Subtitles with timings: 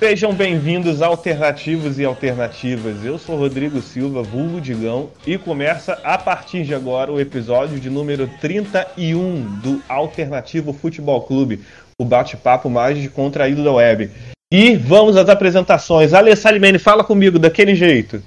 [0.00, 3.04] Sejam bem-vindos Alternativos e Alternativas.
[3.04, 7.90] Eu sou Rodrigo Silva, vulgo Digão, e começa a partir de agora o episódio de
[7.90, 11.62] número 31 do Alternativo Futebol Clube,
[12.00, 14.10] o bate-papo mais descontraído da web.
[14.50, 16.14] E vamos às apresentações.
[16.14, 18.22] Ale Salimene, fala comigo daquele jeito.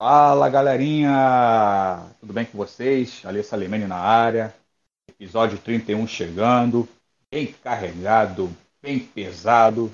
[0.00, 3.22] Fala galerinha, tudo bem com vocês?
[3.24, 4.54] Ale Salimene na área,
[5.08, 6.88] episódio 31 chegando
[7.34, 8.48] bem carregado,
[8.80, 9.90] bem pesado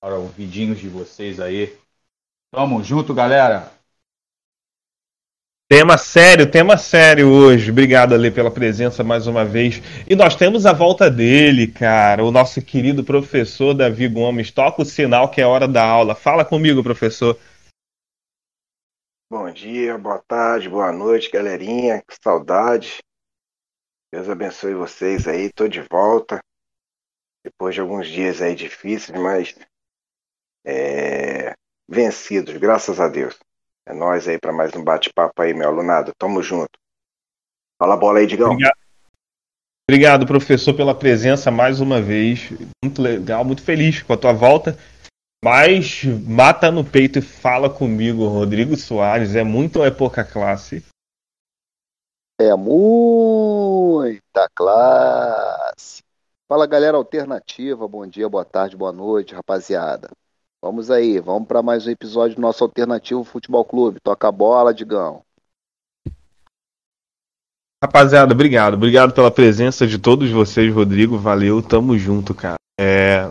[0.00, 1.76] para ouvidinhos de vocês aí.
[2.50, 3.70] Tamo junto, galera.
[5.70, 7.70] Tema sério, tema sério hoje.
[7.70, 9.82] Obrigado, Ali, pela presença mais uma vez.
[10.08, 14.50] E nós temos a volta dele, cara, o nosso querido professor Davi Gomes.
[14.50, 16.14] Toca o sinal que é hora da aula.
[16.14, 17.38] Fala comigo, professor.
[19.30, 22.02] Bom dia, boa tarde, boa noite, galerinha.
[22.08, 22.96] Que saudade.
[24.10, 25.52] Deus abençoe vocês aí.
[25.52, 26.40] Tô de volta
[27.48, 29.56] depois de alguns dias aí difíceis, mas
[30.64, 31.54] é,
[31.88, 33.38] vencidos, graças a Deus.
[33.86, 36.12] É nós aí para mais um bate-papo aí, meu alunado.
[36.18, 36.78] Tamo junto.
[37.78, 38.52] Fala a bola aí, Digão.
[38.52, 38.76] Obrigado.
[39.88, 42.50] Obrigado, professor, pela presença mais uma vez.
[42.84, 44.76] Muito legal, muito feliz com a tua volta.
[45.42, 49.34] Mas mata no peito e fala comigo, Rodrigo Soares.
[49.34, 50.84] É muito ou é pouca classe?
[52.38, 54.20] É muita
[54.54, 56.02] classe.
[56.48, 60.08] Fala galera alternativa, bom dia, boa tarde, boa noite, rapaziada.
[60.62, 64.00] Vamos aí, vamos para mais um episódio do nosso Alternativo Futebol Clube.
[64.02, 65.20] Toca a bola, Digão.
[67.84, 68.74] Rapaziada, obrigado.
[68.74, 71.18] Obrigado pela presença de todos vocês, Rodrigo.
[71.18, 72.56] Valeu, tamo junto, cara.
[72.80, 73.28] É...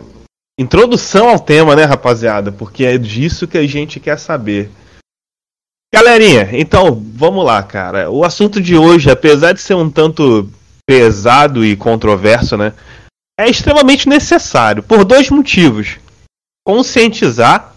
[0.56, 2.52] Introdução ao tema, né, rapaziada?
[2.52, 4.70] Porque é disso que a gente quer saber.
[5.92, 8.12] Galerinha, então, vamos lá, cara.
[8.12, 10.48] O assunto de hoje, apesar de ser um tanto
[10.86, 12.72] pesado e controverso, né?
[13.38, 15.98] É extremamente necessário por dois motivos:
[16.66, 17.74] conscientizar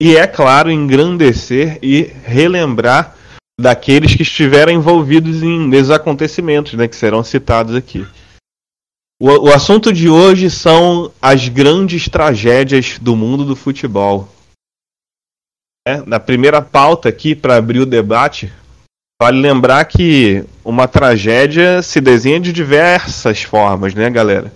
[0.00, 3.16] e, é claro, engrandecer e relembrar
[3.60, 8.06] daqueles que estiveram envolvidos em, nesses acontecimentos, né, que serão citados aqui.
[9.20, 14.28] O, o assunto de hoje são as grandes tragédias do mundo do futebol.
[15.86, 18.52] É, na primeira pauta aqui, para abrir o debate,
[19.20, 24.52] vale lembrar que uma tragédia se desenha de diversas formas, né, galera?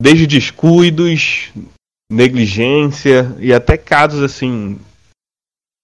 [0.00, 1.52] Desde descuidos,
[2.10, 4.78] negligência e até casos assim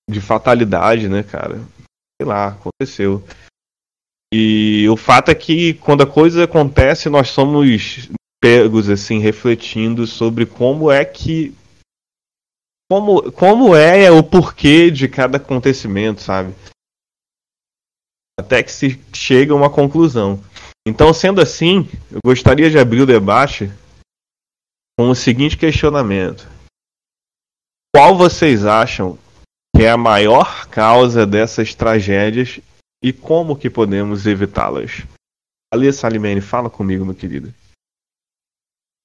[0.09, 1.57] de fatalidade, né, cara?
[2.21, 3.25] Sei lá, aconteceu.
[4.33, 8.09] E o fato é que quando a coisa acontece, nós somos
[8.41, 11.55] pegos assim refletindo sobre como é que
[12.91, 16.53] como, como é o porquê de cada acontecimento, sabe?
[18.39, 20.43] Até que se chega a uma conclusão.
[20.87, 23.71] Então, sendo assim, eu gostaria de abrir o debate
[25.01, 26.47] com o seguinte questionamento:
[27.97, 29.17] Qual vocês acham
[29.75, 32.61] que é a maior causa dessas tragédias
[33.03, 35.07] e como que podemos evitá-las?
[35.73, 37.51] Alia Salimene, fala comigo, meu querido.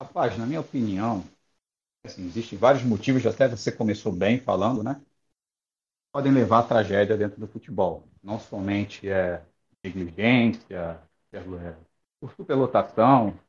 [0.02, 1.24] Rapaz, na minha opinião,
[2.06, 5.00] assim, existem vários motivos, até você começou bem falando, né?
[6.12, 8.04] Podem levar à tragédia dentro do futebol.
[8.22, 9.42] Não somente é
[9.82, 11.00] negligência,
[12.20, 13.40] por superlotação,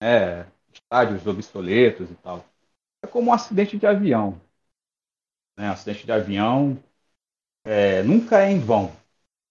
[0.00, 2.44] é, estádios obsoletos e tal.
[3.02, 4.40] É como um acidente de avião.
[5.56, 5.68] Né?
[5.68, 6.78] Acidente de avião
[7.64, 8.86] é, nunca é em vão.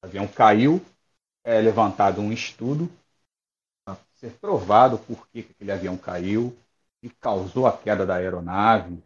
[0.03, 0.81] O avião caiu,
[1.43, 2.89] é levantado um estudo
[3.85, 6.55] para ser provado por que aquele avião caiu
[7.01, 9.03] e causou a queda da aeronave,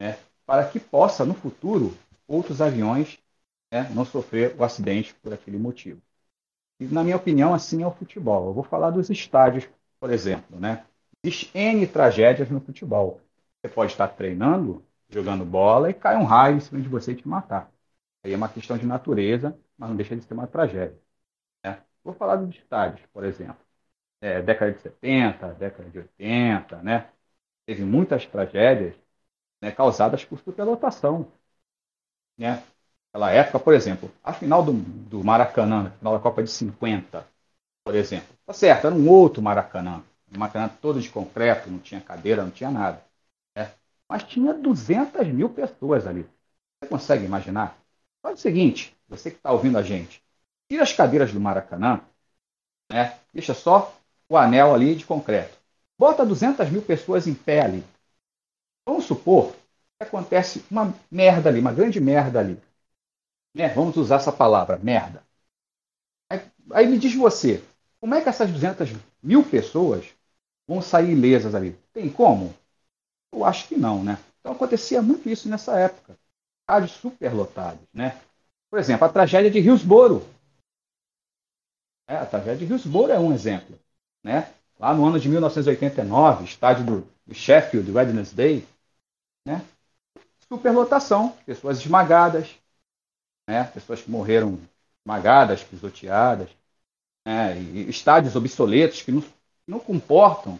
[0.00, 0.18] né?
[0.46, 1.96] para que possa, no futuro,
[2.26, 3.18] outros aviões
[3.72, 6.00] né, não sofrer o acidente por aquele motivo.
[6.80, 8.48] E, na minha opinião, assim é o futebol.
[8.48, 9.68] Eu vou falar dos estádios,
[10.00, 10.58] por exemplo.
[10.60, 10.84] Né?
[11.24, 11.50] Existem
[11.80, 13.20] N tragédias no futebol.
[13.62, 17.16] Você pode estar treinando, jogando bola e cai um raio em cima de você e
[17.16, 17.70] te matar.
[18.24, 20.98] Aí é uma questão de natureza, mas não deixa de ser uma tragédia.
[21.64, 21.82] Né?
[22.04, 23.58] Vou falar dos estádios, por exemplo.
[24.20, 27.10] É, década de 70, década de 80, né?
[27.66, 28.94] Teve muitas tragédias
[29.62, 31.32] né, causadas por superlotação.
[32.36, 32.62] Né?
[33.12, 37.26] Naquela época, por exemplo, a final do, do Maracanã, a final da Copa de 50,
[37.84, 38.28] por exemplo.
[38.46, 40.02] Tá certo, era um outro Maracanã.
[40.36, 43.02] Maracanã todo de concreto, não tinha cadeira, não tinha nada.
[43.56, 43.72] Né?
[44.08, 46.26] mas tinha 200 mil pessoas ali.
[46.80, 47.78] Você consegue imaginar?
[48.22, 50.22] Faz o seguinte, você que está ouvindo a gente,
[50.68, 52.00] tira as cadeiras do Maracanã,
[52.90, 53.18] né?
[53.32, 53.94] deixa só
[54.28, 55.56] o anel ali de concreto.
[55.98, 57.84] Bota 200 mil pessoas em pé ali.
[58.86, 62.60] Vamos supor que acontece uma merda ali, uma grande merda ali.
[63.54, 63.68] Né?
[63.74, 65.22] Vamos usar essa palavra, merda.
[66.30, 66.40] Aí,
[66.72, 67.62] aí me diz você,
[68.00, 68.90] como é que essas 200
[69.22, 70.06] mil pessoas
[70.68, 71.72] vão sair ilesas ali?
[71.92, 72.54] Tem como?
[73.32, 74.18] Eu acho que não, né?
[74.38, 76.16] Então acontecia muito isso nessa época.
[76.60, 78.20] Estádios superlotados, né?
[78.70, 80.22] Por exemplo, a tragédia de Hillsborough.
[82.06, 83.78] É, a tragédia de Hillsborough é um exemplo,
[84.22, 84.52] né?
[84.78, 88.66] Lá no ano de 1989, estádio do, do Sheffield Wednesday,
[89.46, 89.64] né?
[90.48, 92.48] Superlotação, pessoas esmagadas,
[93.48, 93.64] né?
[93.64, 94.58] Pessoas que morreram
[95.02, 96.50] esmagadas, pisoteadas,
[97.26, 97.58] né?
[97.88, 99.22] estádios obsoletos que não,
[99.68, 100.58] não comportam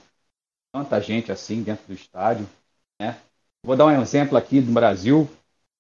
[0.71, 2.47] tanta gente assim dentro do estádio.
[3.01, 3.19] Né?
[3.65, 5.29] Vou dar um exemplo aqui do Brasil,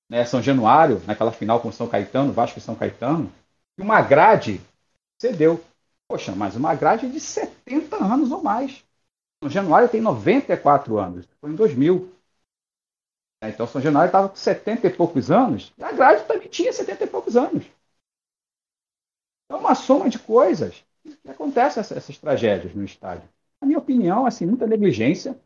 [0.09, 0.25] né?
[0.25, 3.31] São Januário, naquela final com São Caetano, Vasco e São Caetano,
[3.77, 4.61] e uma grade
[5.21, 5.63] cedeu.
[6.09, 8.83] Poxa, mas uma grade de 70 anos ou mais.
[9.43, 12.13] São Januário tem 94 anos, foi em 2000.
[13.43, 17.05] Então São Januário estava com 70 e poucos anos, e a grade também tinha 70
[17.05, 17.65] e poucos anos.
[19.51, 23.29] É uma soma de coisas que acontecem essas, essas tragédias no estádio.
[23.61, 25.39] Na minha opinião, assim, muita negligência,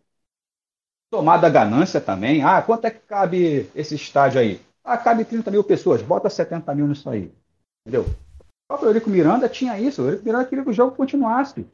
[1.11, 2.43] tomada ganância também.
[2.43, 4.61] Ah, quanto é que cabe esse estádio aí?
[4.83, 7.33] Ah, cabe 30 mil pessoas, bota 70 mil nisso aí.
[7.87, 8.05] Entendeu?
[8.05, 10.03] O próprio Eurico Miranda tinha isso.
[10.03, 11.65] O Eurico Miranda queria que o jogo continuasse.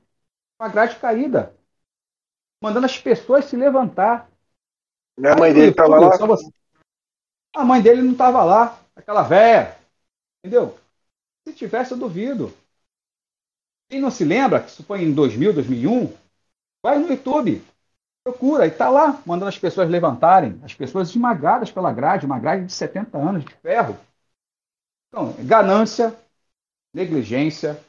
[0.58, 1.54] Com a grade caída.
[2.62, 4.28] Mandando as pessoas se levantar.
[5.24, 6.16] a mãe dele estava lá?
[6.16, 6.50] Você...
[7.54, 8.80] A mãe dele não estava lá.
[8.96, 9.76] Aquela véia.
[10.44, 10.76] Entendeu?
[11.46, 12.52] Se tivesse, eu duvido.
[13.88, 16.12] Quem não se lembra, que isso foi em 2000, 2001,
[16.82, 17.64] vai no YouTube.
[18.22, 22.66] Procura e está lá, mandando as pessoas levantarem, as pessoas esmagadas pela grade, uma grade
[22.66, 23.98] de 70 anos de ferro.
[25.08, 26.14] Então, ganância,
[26.92, 27.82] negligência,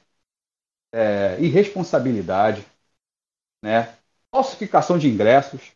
[0.94, 2.66] é, irresponsabilidade,
[3.62, 3.94] né?
[4.31, 5.74] falsificação de ingressos.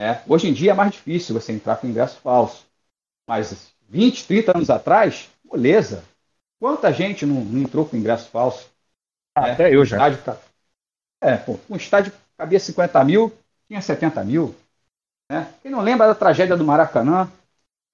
[0.00, 0.22] Né?
[0.28, 2.66] Hoje em dia é mais difícil você entrar com ingresso falso.
[3.26, 6.04] Mas 20, 30 anos atrás, moleza.
[6.58, 8.71] Quanta gente não, não entrou com ingresso falso?
[9.34, 9.52] Ah, né?
[9.52, 9.96] Até eu já.
[9.96, 10.36] Estádio, tá-
[11.20, 13.32] é, pô, um estádio cabia 50 mil,
[13.68, 14.54] tinha 70 mil.
[15.30, 15.52] Né?
[15.62, 17.30] Quem não lembra da tragédia do Maracanã,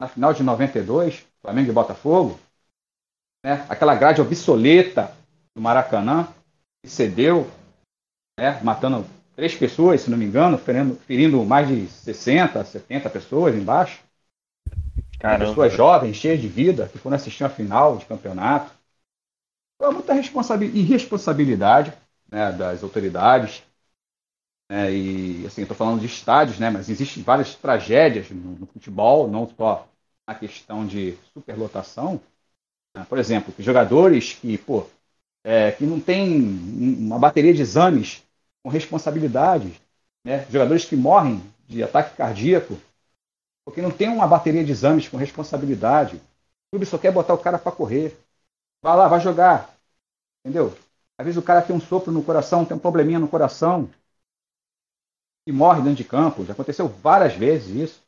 [0.00, 2.38] na final de 92, Flamengo e Botafogo?
[3.44, 3.64] Né?
[3.68, 5.12] Aquela grade obsoleta
[5.54, 6.28] do Maracanã,
[6.82, 7.48] que cedeu,
[8.38, 8.60] né?
[8.62, 9.06] matando
[9.36, 14.00] três pessoas, se não me engano, ferindo, ferindo mais de 60, 70 pessoas embaixo.
[15.20, 15.50] Caramba.
[15.50, 18.72] Pessoas jovens, cheias de vida, que foram assistir a final de campeonato.
[19.78, 21.92] Foi muita irresponsabilidade
[22.30, 23.62] né, das autoridades,
[24.70, 29.28] é, e assim, estou falando de estádios, né, mas existem várias tragédias no, no futebol,
[29.28, 29.88] não só
[30.26, 32.20] na questão de superlotação.
[32.94, 33.06] Né?
[33.08, 34.86] Por exemplo, jogadores que, pô,
[35.44, 38.24] é, que não têm uma bateria de exames
[38.62, 39.80] com responsabilidade,
[40.24, 40.46] né?
[40.50, 42.78] jogadores que morrem de ataque cardíaco,
[43.64, 46.16] porque não tem uma bateria de exames com responsabilidade.
[46.16, 46.22] O
[46.72, 48.16] clube só quer botar o cara para correr.
[48.82, 49.74] Vai lá, vai jogar.
[50.44, 50.74] Entendeu?
[51.18, 53.90] Às vezes o cara tem um sopro no coração, tem um probleminha no coração
[55.46, 56.44] e morre dentro de campo.
[56.44, 58.02] Já aconteceu várias vezes isso.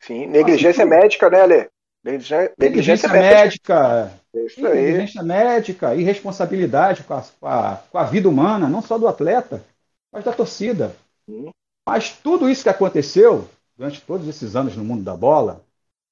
[0.00, 1.68] Sim, negligência médica, né, Ale?
[2.02, 4.12] Negligência, negligência médica.
[4.34, 4.74] Isso aí.
[4.74, 9.64] Negligência médica, irresponsabilidade com a, com, a, com a vida humana, não só do atleta,
[10.12, 10.94] mas da torcida.
[11.28, 11.50] Sim.
[11.86, 15.62] Mas tudo isso que aconteceu durante todos esses anos no mundo da bola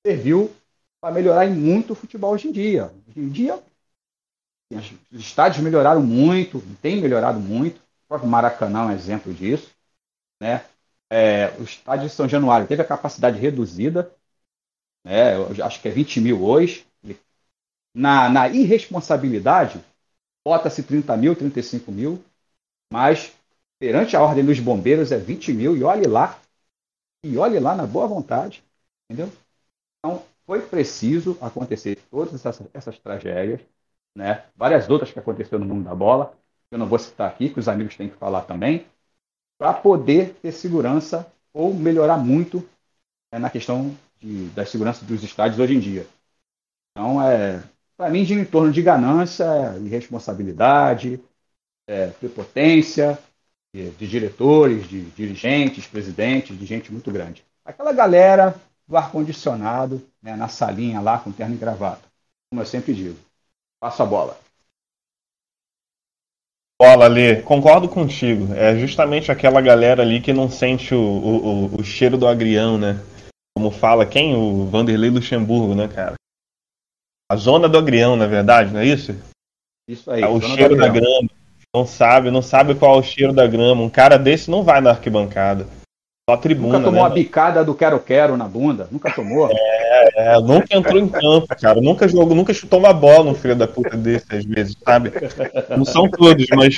[0.07, 0.51] serviu
[1.01, 2.91] para melhorar muito o futebol hoje em dia.
[3.09, 3.59] Hoje em dia,
[4.77, 7.79] os estádios melhoraram muito, tem melhorado muito.
[7.79, 9.71] O próprio Maracanã é um exemplo disso.
[10.41, 10.65] Né?
[11.11, 14.11] É, o estádio de São Januário teve a capacidade reduzida,
[15.05, 16.87] né, eu acho que é 20 mil hoje.
[17.95, 19.83] Na, na irresponsabilidade,
[20.45, 22.25] bota-se 30 mil, 35 mil,
[22.93, 23.33] mas
[23.79, 26.41] perante a ordem dos bombeiros é 20 mil, e olhe lá,
[27.25, 28.65] e olhe lá na boa vontade,
[29.11, 29.33] entendeu?
[29.99, 33.61] Então, foi preciso acontecer todas essas, essas tragédias,
[34.15, 34.45] né?
[34.57, 36.35] várias outras que aconteceram no mundo da bola,
[36.71, 38.87] eu não vou citar aqui, que os amigos têm que falar também,
[39.59, 42.67] para poder ter segurança ou melhorar muito
[43.33, 46.07] é, na questão de, da segurança dos estádios hoje em dia.
[46.91, 47.63] Então, é,
[47.97, 49.45] para mim, gira em torno de ganância,
[49.79, 51.21] irresponsabilidade,
[51.87, 53.19] é, prepotência
[53.73, 57.45] de, de diretores, de dirigentes, presidentes, de gente muito grande.
[57.65, 58.55] Aquela galera
[58.87, 62.03] do ar-condicionado, né, na salinha lá com terno e gravata.
[62.51, 63.19] Como eu sempre digo.
[63.85, 64.39] Passo a bola.
[66.81, 68.55] Bola ali, concordo contigo.
[68.55, 72.99] É justamente aquela galera ali que não sente o, o, o cheiro do agrião, né?
[73.55, 74.35] Como fala quem?
[74.35, 76.15] O Vanderlei Luxemburgo, né, cara?
[77.31, 79.15] A zona do agrião, na verdade, não é isso?
[79.87, 80.23] Isso aí.
[80.23, 81.29] É o cheiro da grama.
[81.77, 83.83] Não sabe, não sabe qual é o cheiro da grama.
[83.83, 85.69] Um cara desse não vai na arquibancada.
[86.29, 87.11] Só tribuna, Nunca tomou né?
[87.11, 88.89] a bicada do quero-quero na bunda?
[88.91, 89.51] Nunca tomou?
[90.17, 91.81] É, nunca entrou em campo, cara.
[91.83, 95.13] Nunca jogou, nunca chutou uma bola no filho da puta desse, às vezes, sabe?
[95.77, 96.77] Não são todos, mas.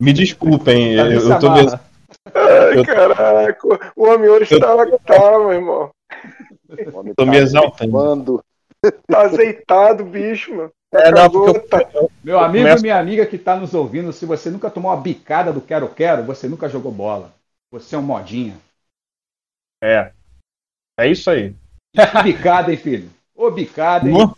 [0.00, 1.80] Me desculpem, eu, Cabeça eu tô mesmo.
[2.34, 5.90] Ai, Eu- caraca, o homem hoje está lá que tá, meu irmão.
[7.16, 8.42] Tô tá me exaltando.
[9.06, 10.70] Tá azeitado, bicho, meu.
[10.92, 11.86] É, não, eu, tá-
[12.24, 14.96] Meu amigo começo- e minha amiga que está nos ouvindo, se você nunca tomou a
[14.96, 17.35] bicada do quero-quero, você nunca jogou bola.
[17.70, 18.56] Você é um modinha.
[19.82, 20.12] É.
[20.98, 21.54] É isso aí.
[22.22, 23.10] Bicada, hein, filho?
[23.34, 24.14] Ô, bicada, hein?
[24.14, 24.36] Uma-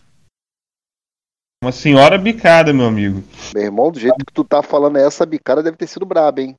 [1.62, 3.22] Uma senhora bicada, meu amigo.
[3.54, 6.56] Meu irmão, do jeito que tu tá falando essa bicada deve ter sido braba, hein?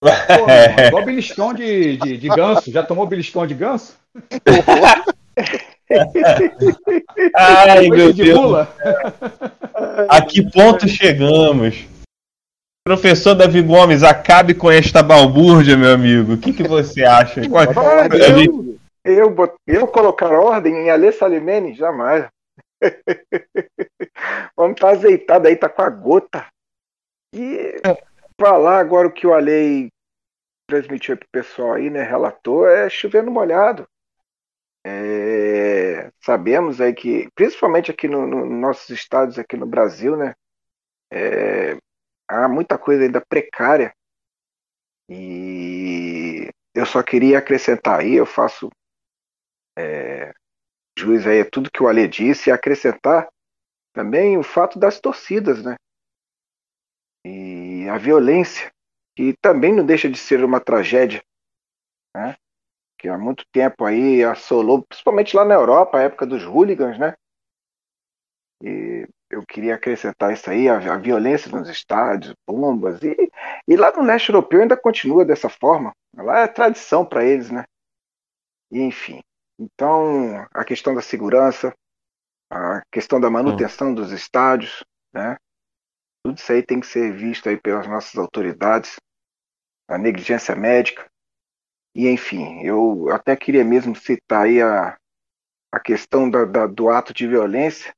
[0.00, 0.06] Pô,
[0.46, 2.70] mano, igual beliscão de, de, de ganso.
[2.70, 3.96] Já tomou beliscão de ganso?
[7.34, 8.38] Ai, meu de Deus.
[8.38, 8.68] mula?
[10.08, 11.86] A que ponto chegamos?
[12.88, 16.32] Professor Davi Gomes, acabe com esta balbúrdia, meu amigo.
[16.32, 17.46] O que, que você acha?
[17.46, 21.74] Qual- Olha, a gente- eu, eu, bot- eu colocar ordem em Alê Salimene?
[21.74, 22.26] Jamais.
[24.56, 26.46] Vamos estar azeitado aí, tá com a gota.
[27.34, 27.74] E
[28.40, 29.88] falar agora o que o Alei
[30.66, 32.02] transmitiu pro pessoal aí, né?
[32.02, 33.86] Relatou, é chovendo molhado.
[34.86, 40.32] É, sabemos aí que, principalmente aqui no, no- nos nossos estados, aqui no Brasil, né?
[41.12, 41.76] é,
[42.28, 43.94] há muita coisa ainda precária.
[45.10, 48.68] E eu só queria acrescentar aí, eu faço
[49.78, 50.32] é,
[50.98, 53.28] juiz aí a tudo que o Ale disse e acrescentar
[53.92, 55.76] também o fato das torcidas, né?
[57.24, 58.70] E a violência,
[59.16, 61.22] que também não deixa de ser uma tragédia,
[62.14, 62.36] né?
[62.98, 67.14] Que há muito tempo aí assolou, principalmente lá na Europa, a época dos hooligans, né?
[68.62, 68.87] E
[69.30, 73.30] eu queria acrescentar isso aí, a, a violência nos estádios, bombas, e,
[73.68, 75.92] e lá no leste europeu ainda continua dessa forma.
[76.16, 77.64] Lá é tradição para eles, né?
[78.70, 79.20] E, enfim.
[79.58, 81.72] Então, a questão da segurança,
[82.50, 85.36] a questão da manutenção dos estádios, né?
[86.24, 88.96] Tudo isso aí tem que ser visto aí pelas nossas autoridades,
[89.88, 91.06] a negligência médica.
[91.94, 94.96] E, enfim, eu até queria mesmo citar aí a,
[95.72, 97.92] a questão da, da- do ato de violência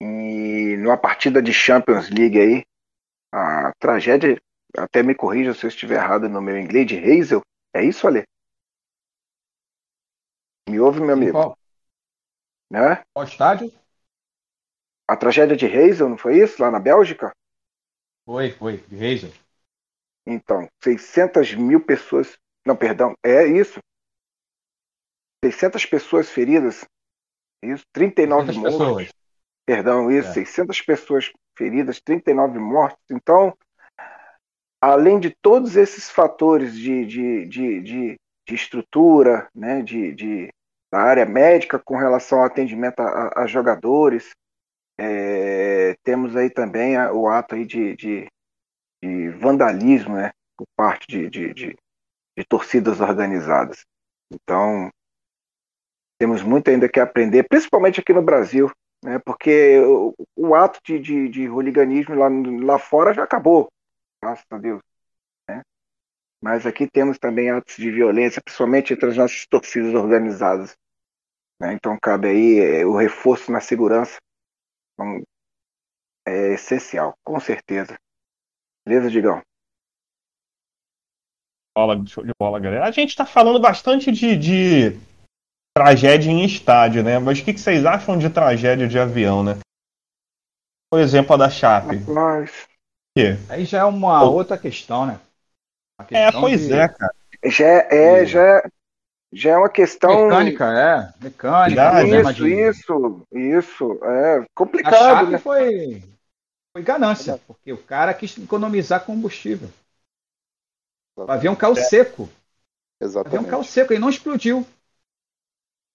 [0.00, 2.64] e numa partida de Champions League aí,
[3.32, 4.40] a tragédia,
[4.76, 7.42] até me corrija se eu estiver errado no meu inglês, de Hazel,
[7.74, 8.24] é isso, Ale?
[10.68, 11.32] Me ouve, meu amigo?
[11.32, 11.56] Qual,
[12.70, 13.02] Né?
[13.12, 13.72] qual estádio?
[15.08, 16.62] A tragédia de Hazel, não foi isso?
[16.62, 17.32] Lá na Bélgica?
[18.24, 18.76] Foi, foi.
[18.88, 19.32] De Razer.
[20.26, 22.36] Então, 600 mil pessoas.
[22.66, 23.80] Não, perdão, é isso.
[25.44, 26.84] 600 pessoas feridas.
[27.62, 28.78] Isso, 39 Quantas mortos.
[28.78, 29.08] pessoas?
[29.76, 30.32] Perdão, isso, É.
[30.34, 33.04] 600 pessoas feridas, 39 mortos.
[33.10, 33.56] Então,
[34.80, 38.16] além de todos esses fatores de, de, de, de,
[38.48, 40.48] de estrutura, né, de, de,
[40.92, 44.30] da área médica com relação ao atendimento a, a- jogadores,
[44.98, 48.28] é, temos aí também a- o ato aí de, de,
[49.02, 51.76] de vandalismo, né, por parte de, de, de,
[52.38, 53.84] de torcidas organizadas.
[54.32, 54.90] Então,
[56.18, 58.70] temos muito ainda que aprender, principalmente aqui no Brasil,
[59.02, 62.28] né, porque o, o ato de, de, de hooliganismo lá,
[62.64, 63.68] lá fora já acabou,
[64.22, 64.80] graças a Deus.
[65.48, 65.62] Né?
[66.42, 70.76] Mas aqui temos também atos de violência, principalmente entre as nossas torcidas organizadas.
[71.60, 71.72] né?
[71.74, 74.18] Então cabe aí é, o reforço na segurança,
[74.94, 75.22] então,
[76.26, 77.98] é essencial, com certeza.
[78.86, 79.42] Beleza, Digão?
[82.06, 82.84] Show de bola, galera.
[82.84, 85.09] A gente tá falando bastante de, de
[85.80, 87.18] tragédia em estádio, né?
[87.18, 89.56] Mas o que, que vocês acham de tragédia de avião, né?
[90.90, 92.00] Por exemplo, a da Chape.
[92.06, 92.50] Mas
[93.16, 93.36] quê?
[93.48, 95.18] Aí já é uma outra questão, né?
[96.12, 97.14] É, questão pois de é, cara.
[97.46, 98.26] já é, é, Hum.
[98.26, 98.70] já,
[99.32, 100.26] já é uma questão.
[100.26, 101.24] Mecânica, é.
[101.24, 102.00] Mecânica, Verdade.
[102.00, 102.68] problema Isso, de...
[102.68, 104.04] isso, isso.
[104.04, 105.38] É A complicado, Chape né?
[105.38, 106.02] foi,
[106.72, 109.68] foi ganância, porque o cara quis economizar combustível.
[111.16, 112.24] O avião caiu seco.
[112.24, 112.28] O
[113.28, 113.50] avião Exatamente.
[113.50, 114.66] caiu seco e não explodiu.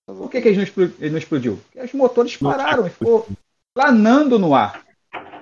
[0.05, 1.57] Por que, que ele, não explodiu, ele não explodiu?
[1.57, 3.27] Porque os motores pararam e ficou
[3.73, 4.85] planando no ar.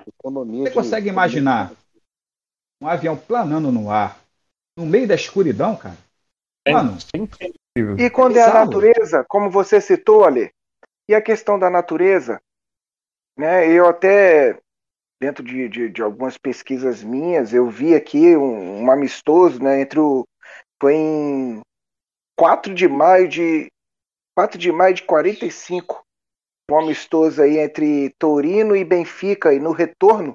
[0.06, 1.72] Economia Você de- consegue imaginar
[2.82, 4.20] um avião planando no ar,
[4.76, 5.96] no meio da escuridão, cara?
[6.68, 7.98] Mano, Incrível.
[7.98, 10.50] E quando é a natureza, como você citou, Ale,
[11.08, 12.40] e a questão da natureza,
[13.36, 13.70] né?
[13.70, 14.58] Eu até
[15.20, 19.98] dentro de, de, de algumas pesquisas minhas, eu vi aqui um, um amistoso, né, entre
[19.98, 20.26] o
[20.80, 21.60] foi em
[22.36, 23.68] 4 de maio de
[24.36, 26.04] 4 de maio de 45,
[26.70, 30.34] um amistoso aí entre Torino e Benfica e no retorno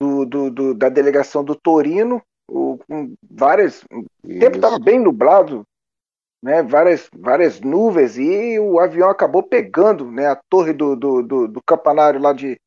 [0.00, 5.64] do, do, do da delegação do Torino, o, com várias, o tempo estava bem nublado,
[6.42, 11.48] né, várias, várias nuvens e o avião acabou pegando, né, a torre do, do, do,
[11.48, 12.60] do campanário lá de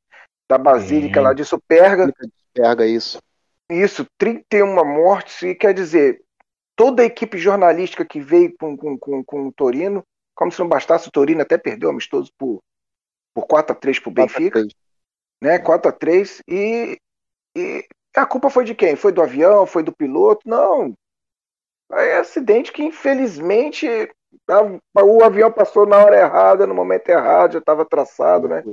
[0.50, 2.12] da Basílica lá de Superga.
[2.48, 3.22] Superga isso.
[3.70, 6.24] Isso, 31 mortes e quer dizer,
[6.76, 10.04] toda a equipe jornalística que veio com, com, com, com o Torino,
[10.40, 12.62] como se não bastasse o Torino até perdeu amistoso por
[13.34, 14.78] por 4 a 3 pro Benfica, 4
[15.42, 15.60] né?
[15.60, 16.98] 4 a 3 e,
[17.56, 18.96] e a culpa foi de quem?
[18.96, 19.66] Foi do avião?
[19.66, 20.48] Foi do piloto?
[20.48, 20.94] Não.
[21.92, 23.86] É acidente que infelizmente
[24.96, 28.64] o avião passou na hora errada, no momento errado, já estava traçado, né?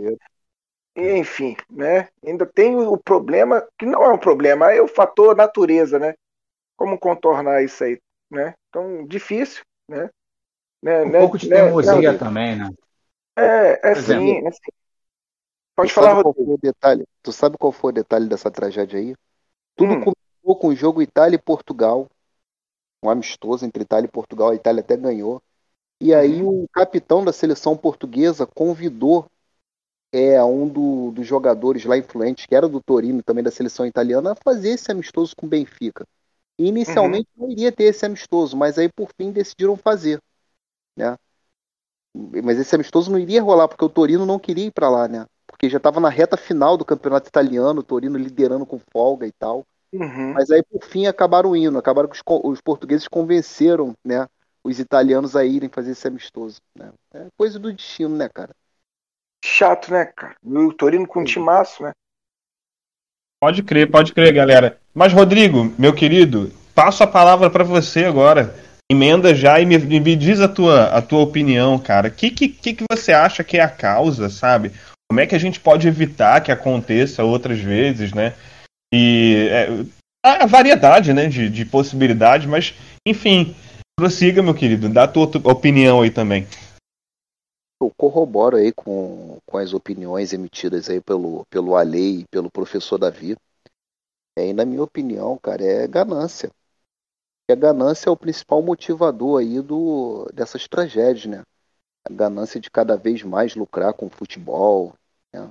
[0.96, 2.08] E, enfim, né?
[2.24, 6.14] Ainda tem o problema, que não é um problema, é o fator natureza, né?
[6.76, 8.54] Como contornar isso aí, né?
[8.68, 10.08] Então, difícil, né?
[10.86, 12.70] Né um né, pouco de né, teimosia né, também, né?
[13.36, 14.50] É, é sim, é.
[15.74, 17.04] Pode tu falar, sabe qual foi o detalhe?
[17.22, 19.14] Tu sabe qual foi o detalhe dessa tragédia aí?
[19.74, 20.00] Tudo hum.
[20.00, 22.08] começou com o jogo Itália e Portugal.
[23.02, 24.50] Um amistoso entre Itália e Portugal.
[24.50, 25.42] A Itália até ganhou.
[26.00, 26.64] E aí hum.
[26.64, 29.26] o capitão da seleção portuguesa convidou
[30.12, 34.32] é, um do, dos jogadores lá influentes, que era do Torino, também da seleção italiana,
[34.32, 36.06] a fazer esse amistoso com o Benfica.
[36.58, 37.48] E inicialmente uhum.
[37.48, 40.22] não iria ter esse amistoso, mas aí por fim decidiram fazer.
[40.96, 41.16] Né?
[42.42, 45.26] Mas esse amistoso não iria rolar, porque o Torino não queria ir para lá, né?
[45.46, 49.32] Porque já estava na reta final do campeonato italiano, o Torino liderando com folga e
[49.32, 49.64] tal.
[49.92, 50.32] Uhum.
[50.32, 51.78] Mas aí, por fim, acabaram indo.
[51.78, 54.26] Acabaram que os, os, portugueses convenceram né,
[54.64, 56.60] os italianos a irem fazer esse amistoso.
[56.74, 56.90] Né?
[57.14, 58.54] É coisa do destino, né, cara?
[59.44, 60.36] Chato, né, cara?
[60.42, 61.92] O Torino com um timaço, né?
[63.40, 64.80] Pode crer, pode crer, galera.
[64.94, 68.54] Mas, Rodrigo, meu querido, passo a palavra para você agora
[68.90, 72.08] emenda já e me, me, diz a tua, a tua opinião, cara.
[72.08, 74.72] O que, que, que você acha que é a causa, sabe?
[75.08, 78.34] Como é que a gente pode evitar que aconteça outras vezes, né?
[78.92, 79.68] E é,
[80.22, 82.74] a variedade, né, de, de possibilidades, mas,
[83.06, 83.54] enfim,
[83.98, 86.46] prossiga, meu querido, dá a tua opinião aí também.
[87.80, 92.98] Eu corroboro aí com, com as opiniões emitidas aí pelo, pelo Alei e pelo professor
[92.98, 93.36] Davi.
[94.38, 96.50] É, e na minha opinião, cara, é ganância
[97.52, 101.42] a ganância é o principal motivador aí do, dessas tragédias, né?
[102.04, 104.94] A ganância de cada vez mais lucrar com o futebol,
[105.32, 105.48] né?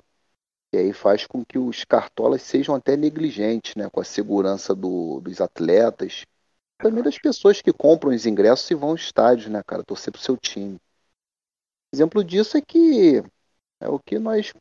[0.73, 3.89] E aí faz com que os cartolas sejam até negligentes, né?
[3.89, 6.25] Com a segurança do, dos atletas,
[6.77, 9.83] também das pessoas que compram os ingressos e vão ao estádio, né, cara?
[9.83, 10.77] Torcer pro seu time.
[11.93, 13.23] Exemplo disso é que
[13.79, 14.51] é o que nós,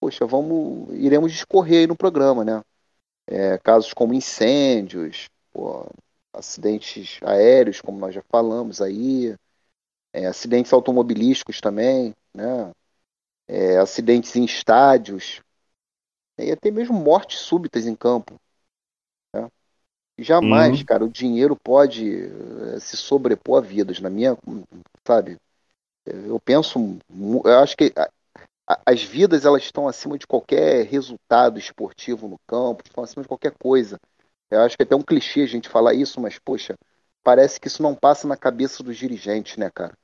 [0.00, 2.60] poxa, vamos, iremos discorrer aí no programa, né?
[3.26, 5.86] É, casos como incêndios, pô,
[6.32, 9.34] acidentes aéreos, como nós já falamos aí,
[10.12, 12.70] é, acidentes automobilísticos também, né?
[13.48, 15.40] É, acidentes em estádios,
[16.38, 18.40] e até mesmo mortes súbitas em campo.
[19.34, 19.48] Né?
[20.18, 20.84] Jamais, uhum.
[20.84, 22.26] cara, o dinheiro pode
[22.74, 24.36] é, se sobrepor a vidas, na minha,
[25.06, 25.36] sabe?
[26.06, 26.78] Eu penso,
[27.44, 27.92] eu acho que
[28.86, 33.52] as vidas elas estão acima de qualquer resultado esportivo no campo, estão acima de qualquer
[33.60, 33.98] coisa.
[34.50, 36.74] Eu acho que é até um clichê a gente falar isso, mas, poxa,
[37.22, 39.96] parece que isso não passa na cabeça dos dirigentes, né, cara?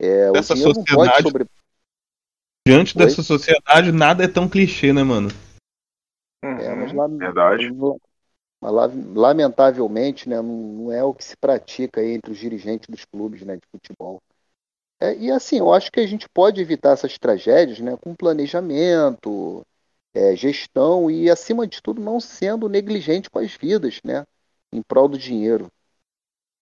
[0.00, 1.22] É, Essa sociedade...
[1.22, 1.46] Sobre...
[2.66, 3.04] Diante Oi?
[3.04, 5.28] dessa sociedade, nada é tão clichê, né, mano?
[6.44, 7.70] É, mas lá, Verdade.
[8.60, 8.72] Mas,
[9.14, 13.66] lamentavelmente, né, não, é o que se pratica entre os dirigentes dos clubes né, de
[13.70, 14.22] futebol.
[15.00, 19.66] É, e assim, eu acho que a gente pode evitar essas tragédias né, com planejamento,
[20.14, 24.24] é, gestão e, acima de tudo, não sendo negligente com as vidas, né?
[24.72, 25.70] Em prol do dinheiro.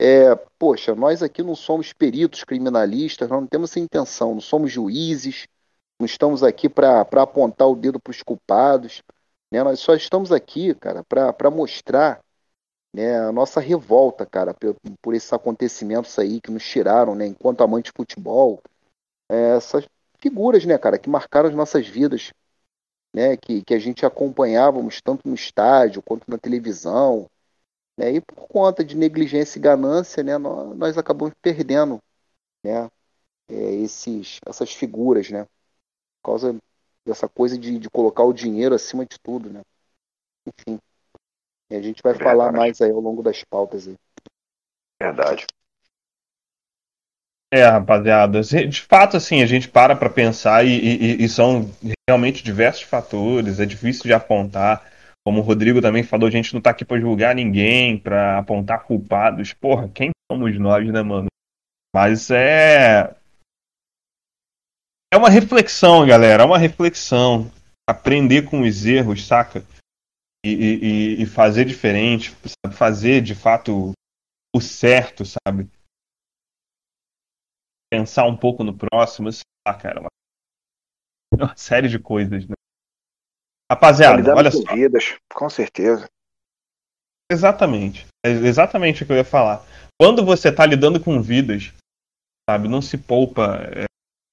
[0.00, 5.46] É, poxa, nós aqui não somos peritos criminalistas, não temos essa intenção, não somos juízes,
[5.98, 9.02] não estamos aqui para apontar o dedo para os culpados,
[9.52, 9.62] né?
[9.62, 12.20] Nós só estamos aqui, cara, para mostrar
[12.94, 17.62] né, a nossa revolta, cara, por, por esses acontecimentos aí que nos tiraram, né, enquanto
[17.62, 18.60] amantes de futebol,
[19.28, 19.86] é, essas
[20.18, 22.32] figuras, né, cara, que marcaram as nossas vidas
[23.14, 27.28] né, que, que a gente acompanhávamos tanto no estádio quanto na televisão.
[27.96, 31.98] Né, e por conta de negligência e ganância, né, nós, nós acabamos perdendo
[32.64, 32.88] né,
[33.48, 36.56] é, esses, essas figuras, né, por causa
[37.04, 39.50] dessa coisa de, de colocar o dinheiro acima de tudo.
[39.50, 39.62] Né.
[40.46, 40.78] Enfim,
[41.70, 42.12] a gente vai.
[42.12, 43.88] É, falar mais aí ao longo das pautas.
[43.88, 43.96] Aí.
[45.00, 45.46] Verdade.
[47.52, 51.68] É, rapaziada, de fato, assim, a gente para para pensar e, e, e, são
[52.08, 54.88] realmente diversos fatores, é difícil de apontar.
[55.26, 58.84] Como o Rodrigo também falou, a gente não tá aqui para julgar ninguém, para apontar
[58.84, 59.52] culpados.
[59.52, 61.26] Porra, quem somos nós, né, mano?
[61.92, 63.14] Mas é.
[65.12, 67.50] É uma reflexão, galera, é uma reflexão.
[67.88, 69.64] Aprender com os erros, saca?
[70.46, 72.34] E, e, e fazer diferente,
[72.72, 73.92] fazer de fato
[74.54, 75.68] o certo, sabe?
[77.90, 80.00] Pensar um pouco no próximo, sei lá, cara.
[80.00, 80.08] Uma,
[81.46, 82.54] uma série de coisas, né?
[83.70, 84.74] Rapaziada, olha só.
[84.74, 86.08] Vidas, com certeza.
[87.30, 88.06] Exatamente.
[88.26, 89.64] É exatamente o que eu ia falar.
[90.00, 91.72] Quando você está lidando com vidas,
[92.48, 93.84] sabe, não se poupa é,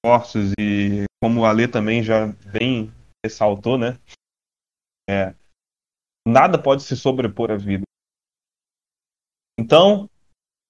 [0.04, 2.92] esforços e como o Ale também já bem
[3.24, 3.98] ressaltou, né?
[5.08, 5.34] É,
[6.26, 7.84] nada pode se sobrepor à vida.
[9.58, 10.08] Então,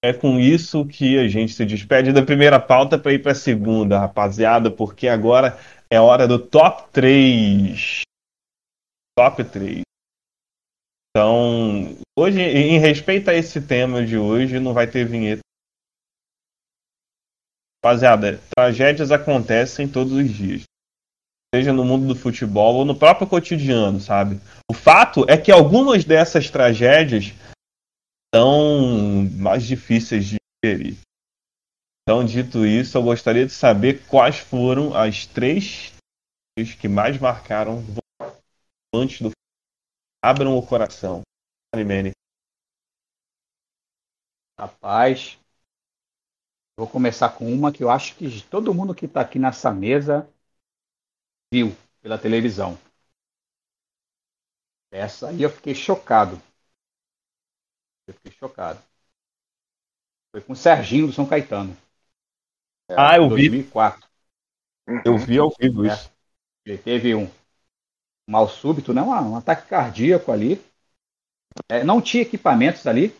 [0.03, 3.35] é com isso que a gente se despede da primeira pauta para ir para a
[3.35, 5.59] segunda, rapaziada, porque agora
[5.89, 8.01] é hora do top 3.
[9.17, 9.81] Top 3.
[11.09, 15.41] Então, hoje, em respeito a esse tema de hoje, não vai ter vinheta.
[17.83, 20.63] Rapaziada, tragédias acontecem todos os dias.
[21.53, 24.39] Seja no mundo do futebol ou no próprio cotidiano, sabe?
[24.69, 27.33] O fato é que algumas dessas tragédias
[28.31, 30.97] tão mais difíceis de digerir.
[32.03, 35.93] Então, dito isso, eu gostaria de saber quais foram as três
[36.79, 37.83] que mais marcaram
[38.93, 39.31] antes do
[40.21, 41.21] Abram o coração.
[41.73, 42.11] Alimene.
[44.59, 45.39] Rapaz,
[46.77, 50.27] vou começar com uma que eu acho que todo mundo que está aqui nessa mesa
[51.53, 52.77] viu pela televisão.
[54.91, 56.41] Essa aí eu fiquei chocado.
[58.09, 58.81] Eu fiquei chocado.
[60.31, 61.77] Foi com o Serginho do São Caetano.
[62.89, 64.07] É, ah, eu 2004.
[64.87, 65.01] vi.
[65.05, 65.93] Eu vi ao vivo é.
[65.93, 66.11] isso.
[66.65, 67.29] Ele teve um
[68.27, 69.01] mal súbito, né?
[69.03, 70.59] um, um ataque cardíaco ali.
[71.69, 73.15] É, não tinha equipamentos ali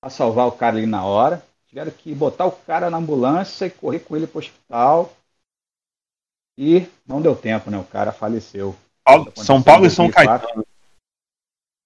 [0.00, 1.44] para salvar o cara ali na hora.
[1.66, 5.12] Tiveram que botar o cara na ambulância e correr com ele para o hospital.
[6.56, 7.78] E não deu tempo, né?
[7.78, 8.76] O cara faleceu.
[9.34, 10.64] São Paulo e São Caetano.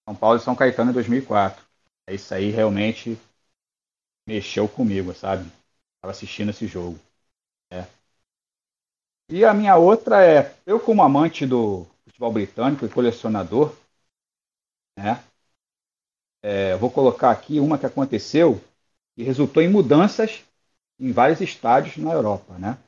[0.06, 1.65] São Paulo e São Caetano em 2004.
[2.10, 3.16] Isso aí realmente
[4.26, 5.44] mexeu comigo, sabe?
[5.96, 6.98] Estava assistindo esse jogo.
[7.72, 7.86] É.
[9.30, 13.72] E a minha outra é, eu como amante do futebol britânico e colecionador,
[14.96, 15.22] né?
[16.42, 18.60] É, vou colocar aqui uma que aconteceu
[19.16, 20.44] e resultou em mudanças
[20.98, 22.78] em vários estádios na Europa, né?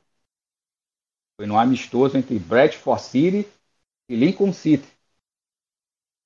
[1.36, 3.48] Foi no amistoso entre Bradford City
[4.08, 4.88] e Lincoln City,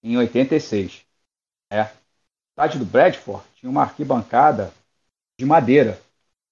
[0.02, 1.04] em 86.
[1.70, 1.90] É
[2.52, 4.72] estádio do Bradford tinha uma arquibancada
[5.38, 6.00] de madeira,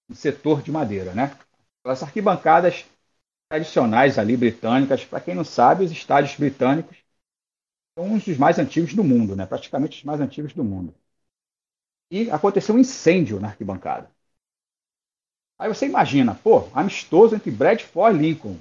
[0.08, 1.36] um setor de madeira, né?
[1.84, 2.86] As arquibancadas
[3.48, 6.98] tradicionais ali britânicas, para quem não sabe, os estádios britânicos
[7.96, 9.46] são um dos mais antigos do mundo, né?
[9.46, 10.94] Praticamente os mais antigos do mundo.
[12.10, 14.10] E aconteceu um incêndio na arquibancada.
[15.58, 18.56] Aí você imagina, pô, amistoso entre Bradford e Lincoln.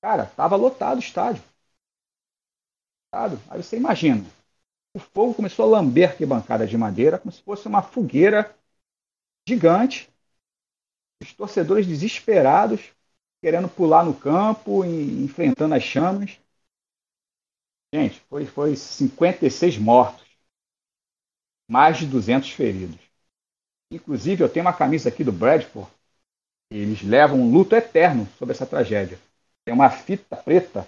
[0.00, 1.42] Cara, tava lotado o estádio.
[3.12, 4.24] Aí você imagina,
[4.94, 8.56] o fogo começou a lamber a arquibancada de madeira como se fosse uma fogueira
[9.46, 10.08] gigante.
[11.20, 12.92] Os torcedores desesperados,
[13.42, 16.38] querendo pular no campo, e enfrentando as chamas.
[17.92, 20.26] Gente, foi, foi 56 mortos,
[21.68, 22.98] mais de 200 feridos.
[23.90, 25.90] Inclusive, eu tenho uma camisa aqui do Bradford.
[26.70, 29.18] Eles levam um luto eterno sobre essa tragédia.
[29.64, 30.86] Tem uma fita preta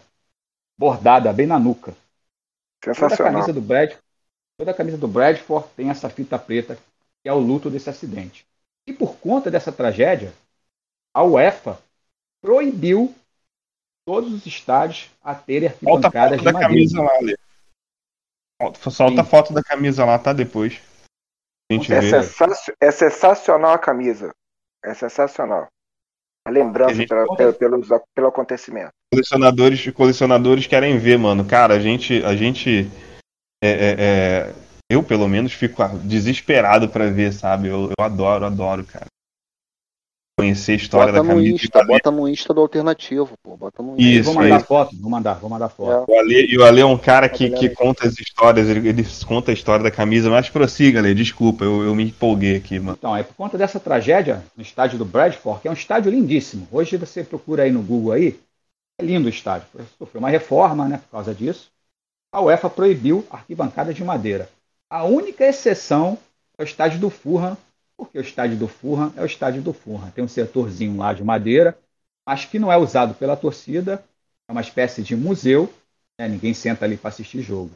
[0.79, 1.95] bordada bem na nuca.
[2.81, 4.03] Toda a camisa do Bradford,
[4.59, 6.77] toda a camisa do Bradford tem essa fita preta
[7.23, 8.47] que é o luto desse acidente.
[8.87, 10.33] E por conta dessa tragédia,
[11.13, 11.81] a UEFA
[12.41, 13.13] proibiu
[14.07, 17.37] todos os estádios a terem arquibancadas de da camisa lá, Lê.
[18.91, 20.33] Solta a foto da camisa lá, tá?
[20.33, 20.81] Depois.
[21.71, 22.11] A gente é, vê.
[22.81, 24.33] é sensacional a camisa.
[24.85, 25.69] É sensacional.
[26.47, 28.93] A lembrança a pela, pelo, pelo, pelo acontecimento.
[29.13, 31.45] Colecionadores, colecionadores querem ver, mano.
[31.45, 32.23] Cara, a gente.
[32.25, 32.91] A gente
[33.63, 34.55] é, é, é
[34.89, 37.69] eu, pelo menos, fico desesperado para ver, sabe?
[37.69, 39.07] Eu, eu adoro, adoro, cara.
[40.39, 41.49] Conhecer a história bota da camisa.
[41.49, 43.57] No Insta, bota no Insta do alternativo, pô.
[43.57, 46.11] Bota no Isso, vou mandar foto, vou mandar, vou mandar foto.
[46.11, 46.15] É.
[46.15, 49.07] O Ale, e o Ale é um cara que, que conta as histórias, ele, ele,
[49.27, 52.97] conta a história da camisa, mas prossiga, Ale, desculpa, eu, eu me empolguei aqui, mano.
[52.99, 56.69] Então, é por conta dessa tragédia no estádio do Bradford, que é um estádio lindíssimo.
[56.71, 58.39] Hoje você procura aí no Google aí,
[58.99, 59.69] é lindo o estádio.
[59.99, 61.71] Sofreu uma reforma, né, por causa disso.
[62.33, 64.49] A UEFA proibiu arquibancadas de madeira.
[64.91, 66.19] A única exceção
[66.59, 67.57] é o estádio do Fulham,
[67.97, 70.11] Porque o estádio do Furran é o estádio do Furran.
[70.11, 71.79] Tem um setorzinho lá de madeira,
[72.27, 74.05] mas que não é usado pela torcida.
[74.47, 75.73] É uma espécie de museu.
[76.19, 76.29] Né?
[76.29, 77.71] Ninguém senta ali para assistir jogo.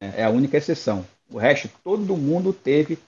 [0.00, 1.04] É, é a única exceção.
[1.28, 2.98] O resto, todo mundo teve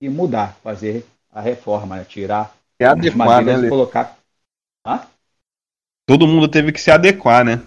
[0.00, 2.04] que mudar, fazer a reforma, né?
[2.04, 4.18] tirar é as madeiras né, e colocar.
[4.84, 5.06] Hã?
[6.10, 7.64] Todo mundo teve que se adequar, né?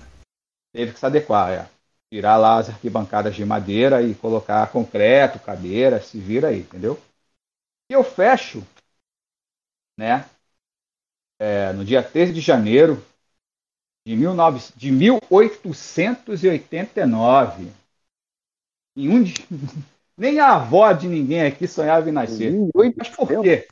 [0.73, 1.65] Teve que se adequar, é.
[2.11, 6.99] Tirar lá as arquibancadas de madeira e colocar concreto, cadeira, se vira aí, entendeu?
[7.89, 8.61] E eu fecho,
[9.97, 10.29] né?
[11.39, 13.01] É, no dia 13 de janeiro
[14.05, 17.71] de, 19, de 1889.
[18.97, 19.35] Em um de...
[20.19, 22.51] Nem a avó de ninguém aqui sonhava em nascer.
[22.97, 23.69] Mas por quê?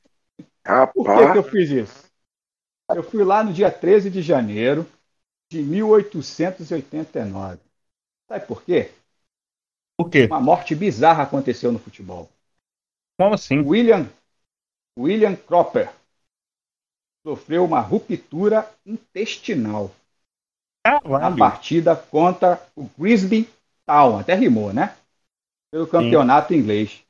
[0.93, 2.10] Por que, que eu fiz isso?
[2.95, 4.86] Eu fui lá no dia 13 de janeiro
[5.49, 7.60] de 1889.
[8.27, 8.91] Sabe por quê?
[9.97, 10.30] Por quê?
[10.30, 12.30] Uma morte bizarra aconteceu no futebol.
[13.17, 13.60] Como assim?
[13.60, 14.10] William,
[14.97, 15.91] William Cropper
[17.23, 19.91] sofreu uma ruptura intestinal
[20.84, 21.19] Caralho.
[21.21, 23.47] na partida contra o Grisby
[23.86, 24.19] Town.
[24.19, 24.95] Até rimou, né?
[25.71, 26.60] Pelo campeonato Sim.
[26.60, 27.04] inglês.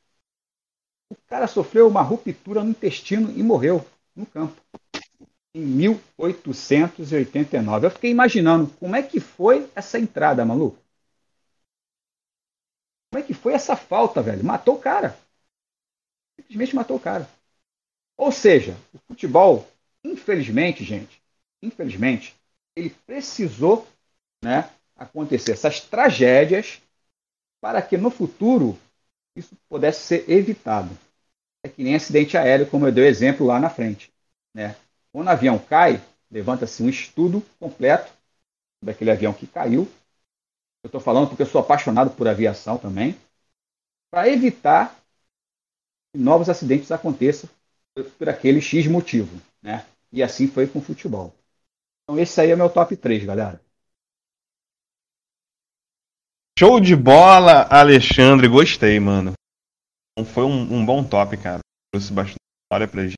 [1.09, 4.61] O cara sofreu uma ruptura no intestino e morreu no campo
[5.53, 7.87] em 1889.
[7.87, 10.77] Eu fiquei imaginando como é que foi essa entrada, maluco.
[13.11, 14.43] Como é que foi essa falta, velho?
[14.43, 15.17] Matou o cara.
[16.37, 17.29] Simplesmente matou o cara.
[18.17, 19.67] Ou seja, o futebol,
[20.03, 21.21] infelizmente, gente,
[21.61, 22.35] infelizmente,
[22.75, 23.87] ele precisou
[24.43, 26.81] né, acontecer essas tragédias
[27.59, 28.77] para que no futuro
[29.35, 30.97] isso pudesse ser evitado.
[31.63, 34.11] É que nem acidente aéreo, como eu dei o exemplo lá na frente.
[34.53, 34.75] Né?
[35.11, 38.11] Quando o avião cai, levanta-se um estudo completo
[38.81, 39.87] daquele avião que caiu.
[40.83, 43.19] Eu estou falando porque eu sou apaixonado por aviação também,
[44.09, 44.97] para evitar
[46.11, 47.49] que novos acidentes aconteçam
[48.17, 49.39] por aquele X motivo.
[49.61, 49.85] Né?
[50.11, 51.33] E assim foi com o futebol.
[52.03, 53.61] Então esse aí é meu top 3, galera.
[56.57, 58.47] Show de bola, Alexandre.
[58.47, 59.33] Gostei, mano.
[60.33, 61.59] Foi um, um bom top, cara.
[61.91, 63.15] Trouxe bastante história pra gente.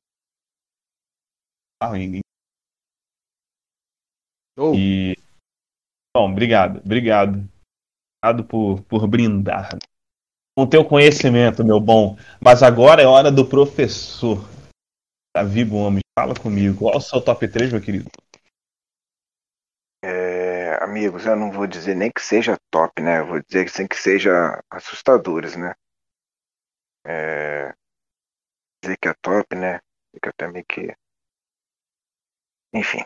[4.58, 4.76] Show.
[4.76, 5.16] E.
[6.16, 7.50] Bom, obrigado, obrigado.
[8.24, 9.78] Obrigado por, por brindar
[10.56, 12.16] com teu conhecimento, meu bom.
[12.40, 14.38] Mas agora é hora do professor.
[15.36, 16.78] Davi Gomes, fala comigo.
[16.78, 18.10] Qual é o seu top 3, meu querido?
[20.06, 23.20] É, amigos, eu não vou dizer nem que seja top, né?
[23.20, 25.74] Eu vou dizer sem que seja assustadores, né?
[27.06, 27.74] É,
[28.84, 29.80] dizer que é top, né?
[30.14, 30.96] Fica até meio que
[32.74, 33.04] enfim,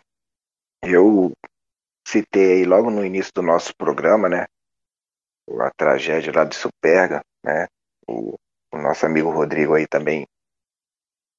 [0.82, 1.32] eu
[2.06, 4.46] citei aí logo no início do nosso programa, né?
[5.60, 7.66] A tragédia lá de Superga, né?
[8.08, 8.34] O,
[8.72, 10.26] o nosso amigo Rodrigo aí também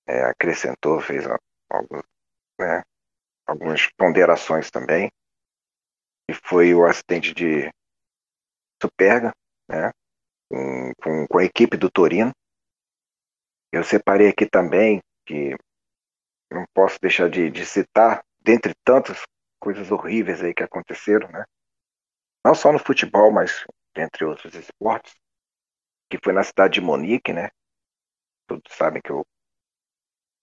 [0.07, 1.25] é, acrescentou, fez
[1.69, 2.03] alguns,
[2.59, 2.83] né,
[3.47, 5.11] algumas ponderações também.
[6.29, 7.71] E foi o acidente de
[8.81, 9.31] Superga,
[9.67, 9.91] né?
[10.51, 12.31] Com, com, com a equipe do Torino.
[13.71, 15.55] Eu separei aqui também que
[16.51, 19.21] não posso deixar de, de citar, dentre tantas
[19.59, 21.45] coisas horríveis aí que aconteceram, né?
[22.45, 25.13] Não só no futebol, mas entre outros esportes,
[26.09, 27.49] que foi na cidade de Monique, né?
[28.47, 29.25] Todos sabem que eu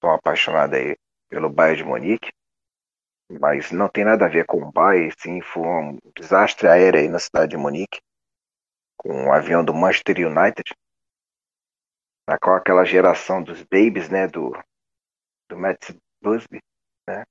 [0.00, 0.96] sou apaixonado aí
[1.28, 2.30] pelo bairro de Monique,
[3.40, 7.08] mas não tem nada a ver com o bairro, sim, foi um desastre aéreo aí
[7.08, 8.00] na cidade de Monique,
[8.96, 10.72] com um avião do Manchester United,
[12.28, 14.52] na qual aquela geração dos babies, né, do
[15.48, 15.90] do Matt
[16.22, 16.61] Busby,
[17.09, 17.24] né?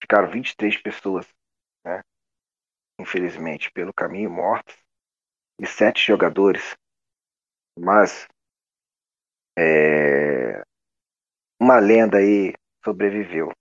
[0.00, 1.26] Ficaram 23 pessoas,
[1.84, 2.02] né?
[2.98, 4.76] Infelizmente, pelo caminho mortos
[5.60, 6.76] e sete jogadores.
[7.78, 8.28] Mas
[9.58, 10.62] é,
[11.60, 12.54] uma lenda aí
[12.84, 13.52] sobreviveu,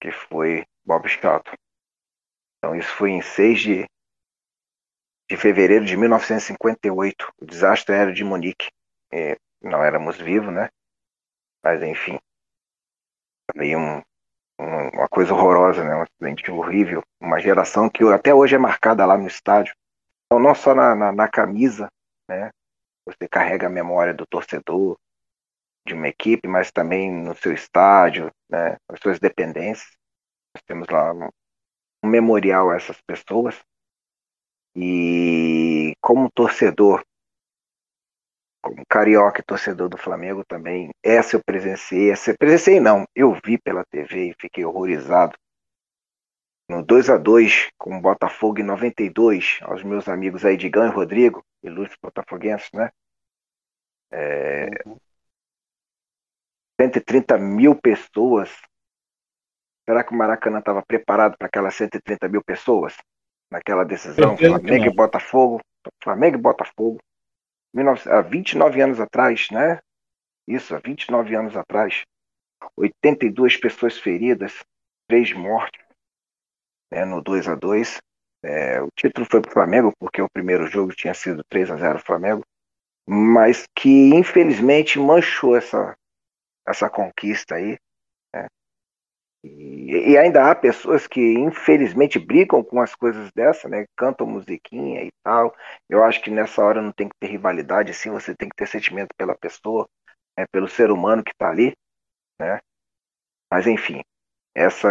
[0.00, 1.50] que foi Bob Scott.
[2.58, 3.86] Então isso foi em 6 de,
[5.30, 8.70] de fevereiro de 1958, o desastre aéreo de Munique.
[9.12, 10.68] É, não éramos vivos, né?
[11.64, 12.18] Mas enfim.
[13.56, 14.02] Aí um,
[14.60, 15.96] um, uma coisa horrorosa, né?
[15.96, 17.02] Um acidente horrível.
[17.18, 19.74] Uma geração que até hoje é marcada lá no estádio.
[20.26, 21.88] Então não só na, na, na camisa,
[22.28, 22.50] né?
[23.06, 24.98] Você carrega a memória do torcedor,
[25.86, 28.76] de uma equipe, mas também no seu estádio, né?
[28.88, 29.90] As suas dependências.
[30.54, 31.28] Nós temos lá um,
[32.04, 33.58] um memorial a essas pessoas.
[34.76, 37.02] E como torcedor,
[38.64, 43.38] como carioca e torcedor do Flamengo também, essa eu presenciei, essa eu presenciei não, eu
[43.44, 45.36] vi pela TV e fiquei horrorizado.
[46.66, 50.90] No 2 a 2 com o Botafogo em 92, aos meus amigos aí, Digão e
[50.90, 52.90] Rodrigo, ilustres botafoguenses, né?
[54.10, 54.70] É...
[56.80, 58.50] 130 mil pessoas.
[59.86, 62.96] Será que o Maracanã estava preparado para aquelas 130 mil pessoas?
[63.50, 65.60] Naquela decisão, Flamengo e Botafogo.
[66.02, 66.98] Flamengo e Botafogo.
[67.74, 69.80] 19, há 29 anos atrás, né?
[70.46, 72.02] Isso, há 29 anos atrás.
[72.76, 74.64] 82 pessoas feridas,
[75.08, 75.84] 3 mortes
[76.90, 77.98] né, no 2 a 2
[78.42, 81.76] é, O título foi para o Flamengo, porque o primeiro jogo tinha sido 3 a
[81.76, 82.44] 0 Flamengo,
[83.06, 85.96] mas que infelizmente manchou essa,
[86.66, 87.76] essa conquista aí.
[89.44, 93.84] E, ainda há pessoas que infelizmente brigam com as coisas dessa, né?
[93.94, 95.54] Cantam musiquinha e tal.
[95.88, 98.66] Eu acho que nessa hora não tem que ter rivalidade, sim, você tem que ter
[98.66, 99.86] sentimento pela pessoa,
[100.38, 100.46] né?
[100.50, 101.74] pelo ser humano que está ali,
[102.40, 102.58] né?
[103.52, 104.02] Mas enfim,
[104.54, 104.88] essa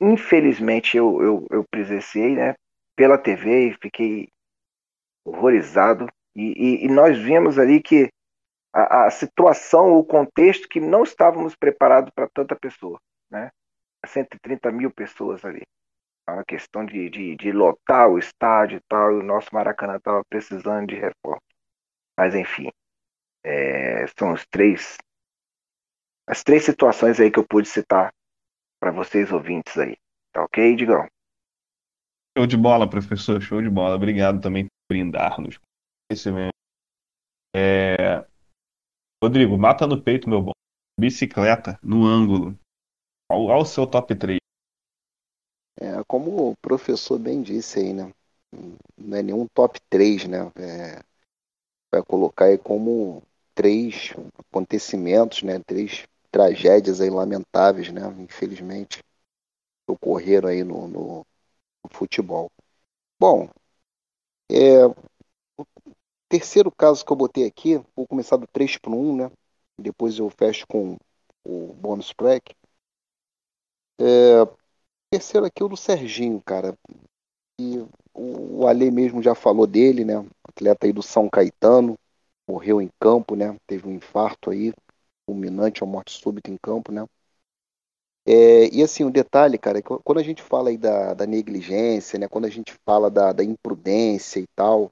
[0.00, 2.54] infelizmente eu, eu, eu presenciei, né?
[2.96, 4.28] Pela TV e fiquei
[5.24, 6.08] horrorizado.
[6.34, 8.10] E, e, e nós vimos ali que
[8.72, 12.98] a, a situação, o contexto que não estávamos preparados para tanta pessoa,
[13.30, 13.50] né?
[14.06, 15.62] 130 mil pessoas ali.
[16.28, 19.96] É uma questão de, de, de lotar o estádio e tal, e o nosso Maracanã
[19.96, 21.42] estava precisando de reforma.
[22.16, 22.70] Mas enfim,
[23.44, 24.96] é, são os três,
[26.28, 28.12] as três situações aí que eu pude citar
[28.80, 29.96] para vocês ouvintes aí.
[30.32, 31.06] Tá ok, Digão?
[32.36, 33.96] Show de bola, professor, show de bola.
[33.96, 35.58] Obrigado também por brindar-nos.
[36.10, 36.50] Esse mesmo.
[37.54, 38.24] É...
[39.22, 40.52] Rodrigo, mata no peito, meu bom.
[40.98, 42.58] Bicicleta, no ângulo.
[43.32, 44.38] Qual o seu top 3?
[45.80, 48.12] É, como o professor bem disse aí, né?
[48.96, 50.38] Não é nenhum top 3, né?
[50.56, 51.00] É,
[51.92, 53.22] vai colocar aí como
[53.54, 54.12] três
[54.50, 55.60] acontecimentos, né?
[55.60, 58.02] Três tragédias aí lamentáveis, né?
[58.18, 59.00] Infelizmente,
[59.88, 61.18] ocorreram aí no, no,
[61.84, 62.50] no futebol.
[63.20, 63.48] Bom,
[64.50, 64.86] é,
[66.28, 69.30] terceiro caso que eu botei aqui, vou começar do 3 para 1, né?
[69.78, 70.96] Depois eu fecho com
[71.44, 72.54] o bônus track.
[74.04, 74.44] É,
[75.12, 76.76] terceiro aqui o do Serginho, cara.
[77.60, 77.78] E
[78.12, 80.14] o, Ale mesmo já falou dele, né?
[80.44, 81.96] Atleta aí do São Caetano,
[82.48, 83.56] morreu em campo, né?
[83.64, 84.72] Teve um infarto aí,
[85.24, 87.06] fulminante, uma morte súbita em campo, né?
[88.26, 91.26] É, e assim, o um detalhe, cara, é quando a gente fala aí da, da
[91.26, 92.26] negligência, né?
[92.26, 94.90] Quando a gente fala da, da imprudência e tal,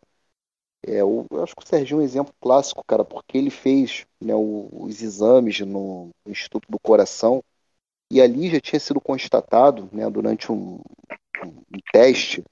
[0.87, 4.35] é, eu, acho que o Serginho é um exemplo clássico, cara, porque ele fez né,
[4.35, 7.43] os exames no, Instituto do Coração
[8.11, 10.81] e ali já tinha sido constatado, né, durante um,
[11.45, 12.45] um, teste,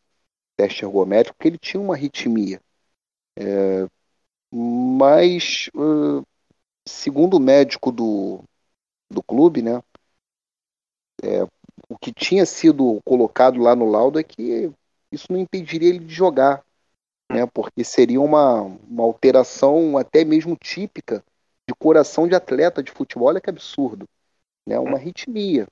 [0.57, 2.61] teste ergométrico, que ele tinha uma arritmia.
[3.39, 3.87] É,
[4.53, 5.71] mas,
[6.87, 8.43] segundo o médico do,
[9.11, 9.83] do clube, né,
[11.23, 11.43] é,
[11.89, 14.71] o que tinha sido colocado lá no laudo é que
[15.11, 16.65] isso não impediria ele de jogar
[17.31, 17.47] né?
[17.47, 21.23] Porque seria uma, uma alteração até mesmo típica
[21.69, 24.09] de coração de atleta de futebol, olha que absurdo,
[24.69, 24.79] né?
[24.79, 25.67] Uma arritmia.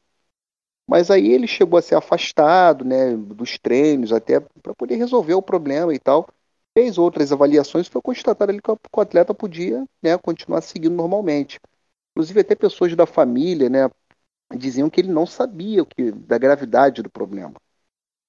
[0.88, 5.42] Mas aí ele chegou a ser afastado, né, dos treinos até para poder resolver o
[5.42, 6.28] problema e tal.
[6.76, 11.58] Fez outras avaliações e foi constatado ali que o atleta podia, né, continuar seguindo normalmente.
[12.12, 13.90] Inclusive até pessoas da família, né,
[14.56, 17.54] diziam que ele não sabia o que da gravidade do problema.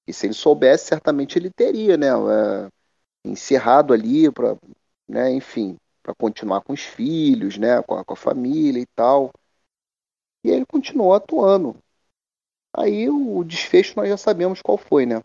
[0.06, 2.68] E se ele soubesse, certamente ele teria, né, é,
[3.24, 4.56] encerrado ali para,
[5.08, 9.30] né, enfim, para continuar com os filhos, né, com a, com a, família e tal.
[10.44, 11.76] E ele continuou atuando.
[12.76, 15.22] Aí o, desfecho nós já sabemos qual foi, né?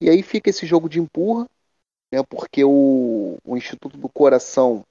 [0.00, 1.48] E aí fica esse jogo de empurra,
[2.12, 4.84] né, porque o, o Instituto do Coração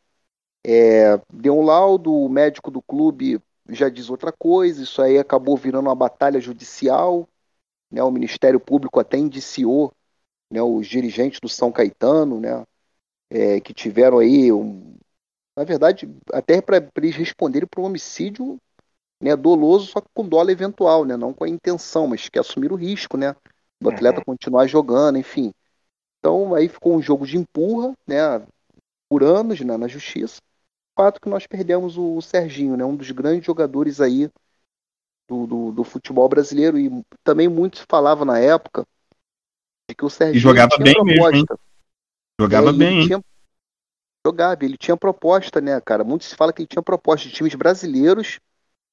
[0.66, 5.58] é, deu um laudo, o médico do clube já diz outra coisa, isso aí acabou
[5.58, 7.28] virando uma batalha judicial,
[7.92, 9.92] né, o Ministério Público até indiciou
[10.52, 12.66] né, os dirigentes do São Caetano, né,
[13.30, 14.96] é, que tiveram aí, um,
[15.58, 18.58] na verdade, até para eles responderem para um homicídio
[19.22, 22.72] né, doloso, só que com dólar eventual, né, não com a intenção, mas que assumir
[22.72, 23.36] o risco, né,
[23.80, 23.96] do uhum.
[23.96, 24.26] atleta uhum.
[24.26, 25.54] continuar jogando, enfim.
[26.20, 28.46] Então aí ficou um jogo de empurra, né,
[29.08, 30.42] por anos né, na justiça.
[30.98, 34.30] Fato que nós perdemos o, Serginho, né, um dos grandes jogadores aí
[35.30, 36.90] do, do, do futebol brasileiro e
[37.24, 38.86] também muito se falava na época
[39.90, 41.32] de que o Serginho e jogava bem proposta.
[41.32, 41.60] mesmo,
[42.40, 42.98] Jogava é, bem.
[42.98, 43.24] Ele tinha,
[44.26, 46.04] jogava, ele tinha proposta, né, cara?
[46.04, 48.40] Muito se fala que ele tinha proposta de times brasileiros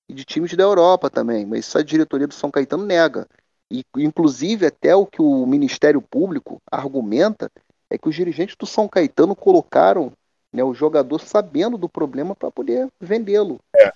[0.09, 3.29] e de times da Europa também, mas isso a diretoria do São Caetano nega.
[3.71, 7.51] E, inclusive, até o que o Ministério Público argumenta
[7.91, 10.13] é que os dirigentes do São Caetano colocaram
[10.53, 13.61] né, o jogador sabendo do problema para poder vendê-lo.
[13.77, 13.93] É,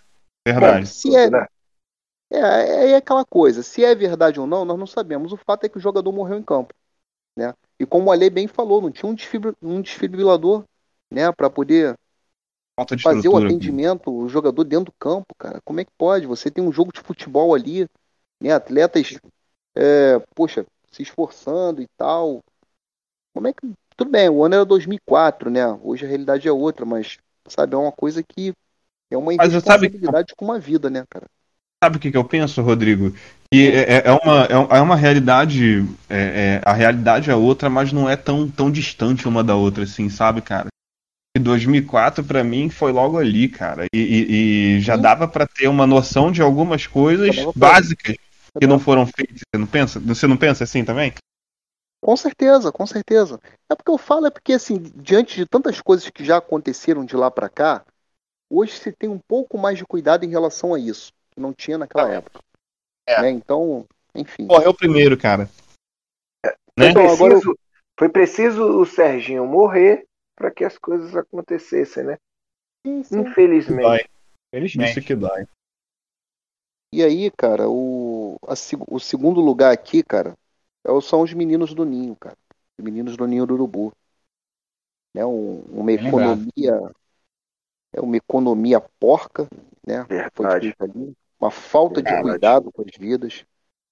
[0.46, 0.80] verdade.
[0.80, 1.30] Bom, se é,
[2.30, 5.32] é, é, é aquela coisa, se é verdade ou não, nós não sabemos.
[5.32, 6.74] O fato é que o jogador morreu em campo.
[7.36, 7.54] Né?
[7.78, 9.10] E como o Ale bem falou, não tinha
[9.62, 10.64] um, desfibrilador
[11.10, 11.96] né, para poder
[12.76, 15.60] Falta de fazer o atendimento, o jogador dentro do campo, cara.
[15.64, 16.26] Como é que pode?
[16.26, 17.86] Você tem um jogo de futebol ali,
[18.40, 18.52] né?
[18.52, 19.18] Atletas,
[19.76, 22.42] é, poxa, se esforçando e tal.
[23.34, 23.72] Como é que.
[23.96, 25.66] Tudo bem, o ano era 2004, né?
[25.82, 27.18] Hoje a realidade é outra, mas,
[27.48, 28.54] sabe, é uma coisa que
[29.10, 31.26] é uma você sabe- irresponsabilidade com uma vida, né, cara?
[31.82, 33.12] Sabe o que, que eu penso, Rodrigo?
[33.50, 35.84] Que é, é- é uma, é é uma realidade.
[36.08, 39.82] é- é- a realidade é outra, mas não é tão, tão distante uma da outra,
[39.84, 40.68] assim, sabe, cara?
[41.34, 43.86] E 2004 pra mim foi logo ali, cara.
[43.94, 45.02] E, e- e já Sim.
[45.02, 48.16] dava pra ter uma noção de algumas coisas básicas
[48.60, 49.38] que não foram feitas.
[49.38, 49.98] Você não pensa?
[50.00, 51.14] Você não pensa assim também?
[52.02, 53.40] Com certeza, com certeza.
[53.70, 57.16] É porque eu falo, é porque, assim, diante de tantas coisas que já aconteceram de
[57.16, 57.82] lá pra cá,
[58.50, 61.78] hoje se tem um pouco mais de cuidado em relação a isso, que não tinha
[61.78, 62.40] naquela época.
[63.08, 63.22] É.
[63.22, 63.30] Né?
[63.30, 64.46] Então, enfim.
[64.46, 65.48] Morreu primeiro, cara.
[66.78, 66.90] Né?
[66.90, 67.56] Então, eu-
[67.98, 70.04] foi preciso o Serginho morrer
[70.42, 72.18] para que as coisas acontecessem, né?
[72.84, 73.20] Sim, sim.
[73.20, 73.82] Infelizmente.
[73.82, 74.00] Dói.
[74.50, 74.98] Felizmente.
[74.98, 75.46] Isso que dói.
[76.92, 78.54] E aí, cara, o, a
[78.88, 80.36] o segundo lugar aqui, cara,
[80.84, 82.36] é são os meninos do Ninho, cara.
[82.76, 83.92] Os meninos do Ninho do Urubu.
[85.14, 85.24] Né?
[85.24, 86.92] Um- uma economia.
[87.92, 89.48] É uma economia porca,
[89.86, 90.04] né?
[90.34, 90.60] Foi Verdade.
[90.66, 91.12] feita ali.
[91.40, 92.30] Uma falta de Verdade.
[92.30, 93.44] cuidado com as vidas.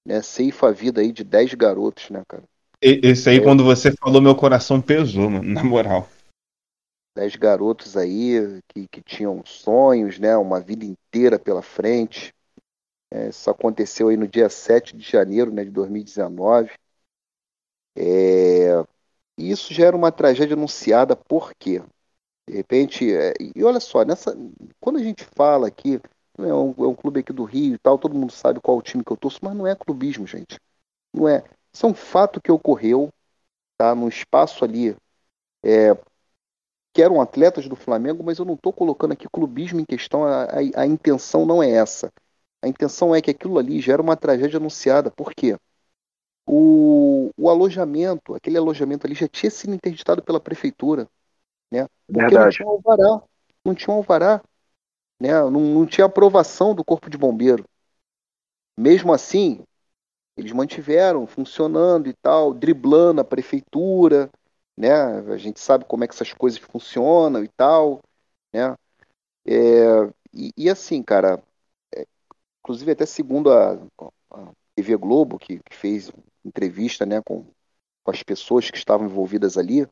[0.05, 0.21] Né?
[0.21, 2.43] Ceifa a vida aí de 10 garotos, né, cara?
[2.81, 3.43] Esse aí, É.
[3.43, 6.09] quando você falou, meu coração pesou, mano, na moral.
[7.15, 10.35] 10 garotos aí que, que tinham sonhos, né?
[10.37, 12.33] Uma vida inteira pela frente.
[13.11, 16.71] É, isso aconteceu aí no dia 7 de janeiro né, de 2019.
[17.95, 18.71] É,
[19.37, 21.81] e isso já era uma tragédia anunciada, por quê?
[22.49, 24.35] De repente, é, e olha só, nessa,
[24.79, 25.99] quando a gente fala aqui,
[26.39, 28.81] é um, é um clube aqui do Rio e tal, todo mundo sabe qual o
[28.81, 30.59] time que eu torço, mas não é clubismo, gente.
[31.13, 31.43] Não é.
[31.73, 33.09] Isso é um fato que ocorreu,
[33.77, 33.95] tá?
[33.95, 34.95] No espaço ali,
[35.65, 35.91] é,
[36.93, 40.43] que eram atletas do Flamengo, mas eu não estou colocando aqui clubismo em questão, a,
[40.45, 42.11] a, a intenção não é essa.
[42.61, 45.09] A intenção é que aquilo ali já era uma tragédia anunciada.
[45.11, 45.57] Por quê?
[46.47, 51.07] O, o alojamento, aquele alojamento ali já tinha sido interditado pela prefeitura,
[51.71, 51.87] né?
[52.13, 52.49] Porque não Verdade.
[52.49, 53.21] tinha alvará,
[53.65, 54.41] não tinha alvará,
[55.19, 55.31] né?
[55.41, 57.65] Não, não tinha aprovação do corpo de bombeiro.
[58.77, 59.63] Mesmo assim,
[60.37, 64.29] eles mantiveram funcionando e tal, driblando a prefeitura,
[64.77, 64.91] né?
[64.93, 68.01] A gente sabe como é que essas coisas funcionam e tal,
[68.53, 68.75] né?
[69.45, 71.41] É, e, e assim, cara,
[71.95, 72.05] é,
[72.61, 73.73] inclusive até segundo a,
[74.31, 76.11] a TV Globo, que, que fez
[76.45, 77.45] entrevista, né, com,
[78.03, 79.87] com as pessoas que estavam envolvidas ali,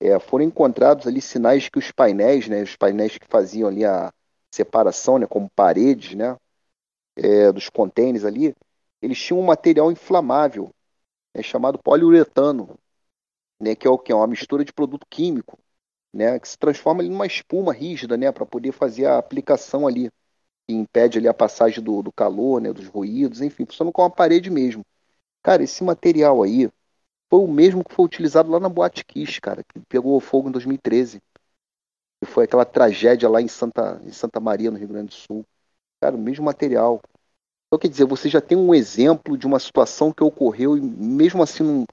[0.00, 4.12] é, foram encontrados ali sinais que os painéis, né, os painéis que faziam ali a
[4.54, 6.36] separação, né, como paredes, né,
[7.16, 8.54] é, dos contêineres ali,
[9.02, 10.70] eles tinham um material inflamável,
[11.34, 12.76] né, chamado poliuretano,
[13.60, 15.58] né, que é o que é uma mistura de produto químico,
[16.12, 20.10] né, que se transforma ali numa espuma rígida, né, para poder fazer a aplicação ali,
[20.68, 24.14] que impede ali a passagem do, do calor, né, dos ruídos, enfim, funciona como uma
[24.14, 24.84] parede mesmo.
[25.42, 26.70] Cara, esse material aí
[27.30, 30.52] foi o mesmo que foi utilizado lá na Boate Kiss, cara, que pegou fogo em
[30.52, 31.20] 2013.
[32.20, 35.44] Que foi aquela tragédia lá em Santa, em Santa Maria, no Rio Grande do Sul.
[36.00, 37.00] Cara, o mesmo material.
[37.66, 41.42] Então, quer dizer, você já tem um exemplo de uma situação que ocorreu, e mesmo
[41.42, 41.84] assim, num,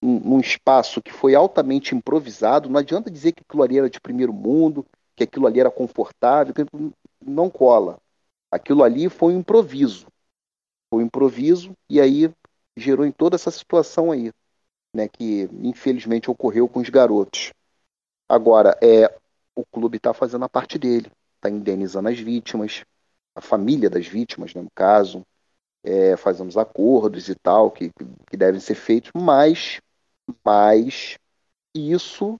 [0.00, 2.68] num, num espaço que foi altamente improvisado.
[2.68, 4.86] Não adianta dizer que aquilo ali era de primeiro mundo,
[5.16, 6.64] que aquilo ali era confortável, que
[7.24, 7.98] não cola.
[8.50, 10.06] Aquilo ali foi um improviso.
[10.90, 12.32] Foi um improviso, e aí
[12.76, 14.32] gerou em toda essa situação aí,
[14.94, 17.52] né, que infelizmente ocorreu com os garotos.
[18.28, 19.14] Agora, é,
[19.54, 22.84] o clube está fazendo a parte dele, está indenizando as vítimas,
[23.34, 25.22] a família das vítimas, né, no caso,
[25.84, 27.90] é, fazemos acordos e tal que,
[28.30, 29.80] que devem ser feitos, mas,
[30.44, 31.16] mas
[31.74, 32.38] isso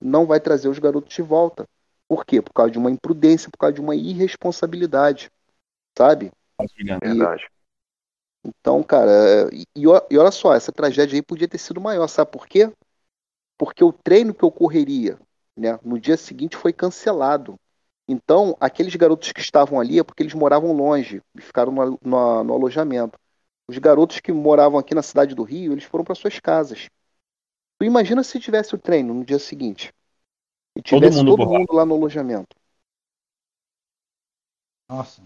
[0.00, 1.66] não vai trazer os garotos de volta.
[2.08, 2.42] Por quê?
[2.42, 5.30] Por causa de uma imprudência, por causa de uma irresponsabilidade,
[5.96, 6.30] sabe?
[7.02, 7.42] Verdade.
[8.44, 12.30] Então, cara, e, e e olha só, essa tragédia aí podia ter sido maior, sabe
[12.30, 12.72] por quê?
[13.58, 15.18] Porque o treino que ocorreria
[15.56, 17.56] né, no dia seguinte foi cancelado.
[18.08, 22.44] Então, aqueles garotos que estavam ali é porque eles moravam longe e ficaram no, no-
[22.44, 23.18] no alojamento.
[23.68, 26.88] Os garotos que moravam aqui na cidade do Rio, eles foram para suas casas.
[27.80, 29.92] Tu imagina se tivesse o treino no dia seguinte
[30.76, 32.56] e Todo tivesse mundo todo mundo lá no alojamento.
[34.88, 35.22] Nossa,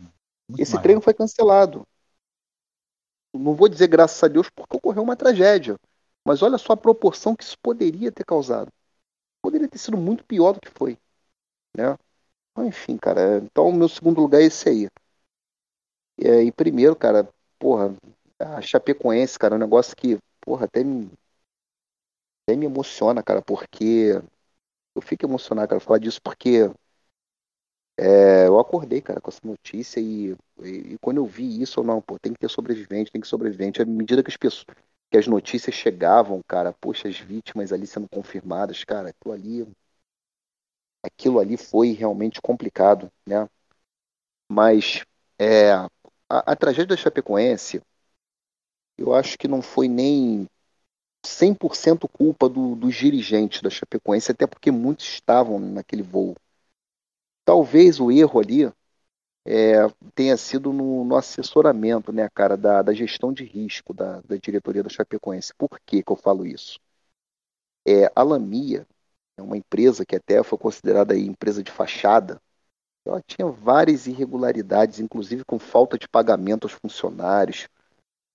[0.58, 0.80] Esse mais.
[0.80, 1.86] treino foi cancelado.
[3.34, 5.76] Não vou dizer graças a Deus porque ocorreu uma tragédia.
[6.26, 8.70] Mas olha só a proporção que isso poderia ter causado.
[9.42, 10.98] Poderia ter sido muito pior do que foi.
[11.76, 11.96] Né?
[12.56, 13.38] Mas, Enfim, cara.
[13.38, 14.88] Então, o meu segundo lugar é esse aí.
[16.18, 17.28] E, aí, primeiro, cara,
[17.58, 17.94] porra,
[18.38, 21.10] a Chapecoense, cara, é um negócio que, porra, até me,
[22.46, 24.12] até me emociona, cara, porque.
[24.96, 26.70] Eu fico emocionado, cara, falar disso porque
[27.96, 30.32] É, eu acordei, cara, com essa notícia e,
[30.62, 33.26] e, e, quando eu vi isso, eu não, pô, tem que ter sobrevivente, tem que
[33.28, 33.80] sobrevivente.
[33.82, 34.64] À medida que as pessoas,
[35.10, 39.66] que as notícias chegavam, cara, poxa, as vítimas ali sendo confirmadas, cara, aquilo ali,
[41.02, 43.48] aquilo ali foi realmente complicado, né?
[44.50, 45.02] Mas
[45.38, 45.88] é, a,
[46.28, 47.80] a tragédia da Chapecoense,
[48.98, 50.46] eu acho que não foi nem
[51.28, 56.34] 100% culpa do, dos dirigentes da Chapecoense, até porque muitos estavam naquele voo.
[57.44, 58.72] Talvez o erro ali
[59.46, 59.74] é,
[60.14, 64.82] tenha sido no, no, assessoramento, né, cara, da, da gestão de risco da, da, diretoria
[64.82, 65.54] da Chapecoense.
[65.54, 66.78] Por que, que eu falo isso?
[67.86, 68.86] É, a Lamia
[69.36, 72.40] é uma empresa que até foi considerada aí empresa de fachada.
[73.04, 77.68] Ela tinha várias irregularidades, inclusive com falta de pagamento aos funcionários,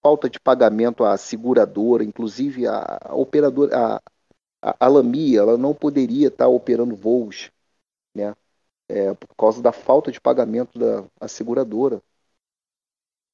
[0.01, 4.01] falta de pagamento à seguradora, inclusive a, a operadora, a,
[4.61, 7.51] a, a Lamia, ela não poderia estar operando voos,
[8.15, 8.35] né?
[8.89, 12.01] é, por causa da falta de pagamento da seguradora.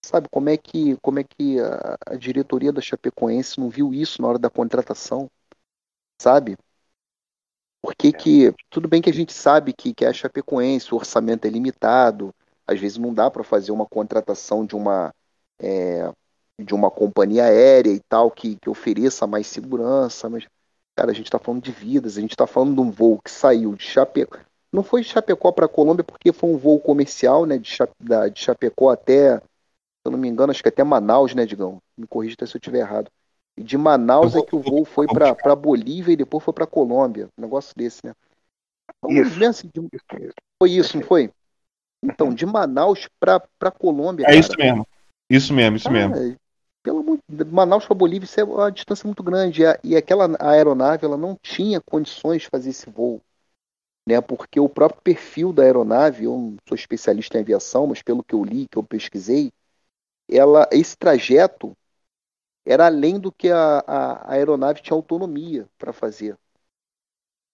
[0.05, 4.21] Sabe como é que como é que a, a, diretoria da Chapecoense não viu isso
[4.21, 5.29] na hora da contratação?
[6.21, 6.57] Sabe?
[7.81, 11.45] Porque que tudo bem que a gente sabe que, que é a Chapecoense, o orçamento
[11.45, 12.33] é limitado,
[12.67, 15.13] às vezes não dá para fazer uma contratação de uma
[15.59, 16.11] é,
[16.61, 20.45] de uma companhia aérea e tal que, que ofereça mais segurança, mas
[20.95, 23.29] cara, a gente está falando de vidas, a gente está falando de um voo que
[23.29, 24.45] saiu de Chapecoense
[24.75, 27.57] não foi de Chapecó para Colômbia porque foi um voo comercial, né?
[27.57, 29.43] De, da, de Chapecó até, se
[30.05, 31.79] eu não me engano, acho que até Manaus, né, Digão?
[31.97, 33.09] Me corrija se eu estiver errado.
[33.57, 37.29] E de Manaus é que o voo foi para Bolívia e depois foi para Colômbia.
[37.37, 38.13] Um negócio desse, né?
[38.97, 39.45] Então, isso.
[39.45, 39.87] Assim, de...
[40.61, 41.31] Foi isso, não foi?
[42.03, 44.25] Então, de Manaus para Colômbia.
[44.25, 44.87] É cara, isso mesmo.
[45.29, 46.37] Isso mesmo, isso cara, mesmo.
[46.85, 47.19] Pelo,
[47.51, 49.63] Manaus para Bolívia, isso é uma distância muito grande.
[49.83, 53.21] E aquela aeronave ela não tinha condições de fazer esse voo
[54.07, 54.21] né?
[54.21, 58.35] Porque o próprio perfil da aeronave, eu não sou especialista em aviação, mas pelo que
[58.35, 59.51] eu li, que eu pesquisei,
[60.29, 61.73] ela, esse trajeto
[62.65, 66.37] era além do que a, a, a aeronave tinha autonomia para fazer.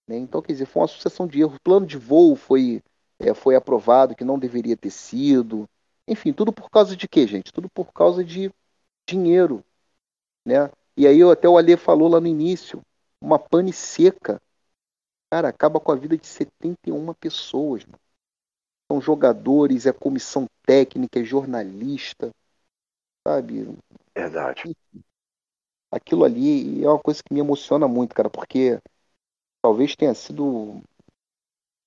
[0.08, 0.16] Né?
[0.16, 1.56] Então, quer dizer, foi uma sucessão de erros.
[1.56, 2.82] O plano de voo foi,
[3.18, 5.68] é, foi aprovado que não deveria ter sido.
[6.08, 7.52] Enfim, tudo por causa de quê, gente?
[7.52, 8.50] Tudo por causa de
[9.08, 9.64] dinheiro.
[10.46, 10.70] Né?
[10.96, 12.80] E aí até o Alê falou lá no início,
[13.20, 14.40] uma pane seca
[15.32, 17.86] Cara, acaba com a vida de 71 pessoas.
[17.86, 17.98] Mano.
[18.86, 22.30] São jogadores, é comissão técnica, é jornalista,
[23.26, 23.74] sabe?
[24.14, 24.76] Verdade.
[25.90, 28.78] Aquilo ali é uma coisa que me emociona muito, cara, porque
[29.62, 30.82] talvez tenha sido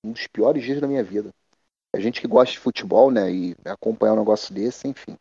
[0.04, 1.30] um dos piores dias da minha vida.
[1.94, 5.16] A gente que gosta de futebol, né, e acompanhar um negócio desse, enfim.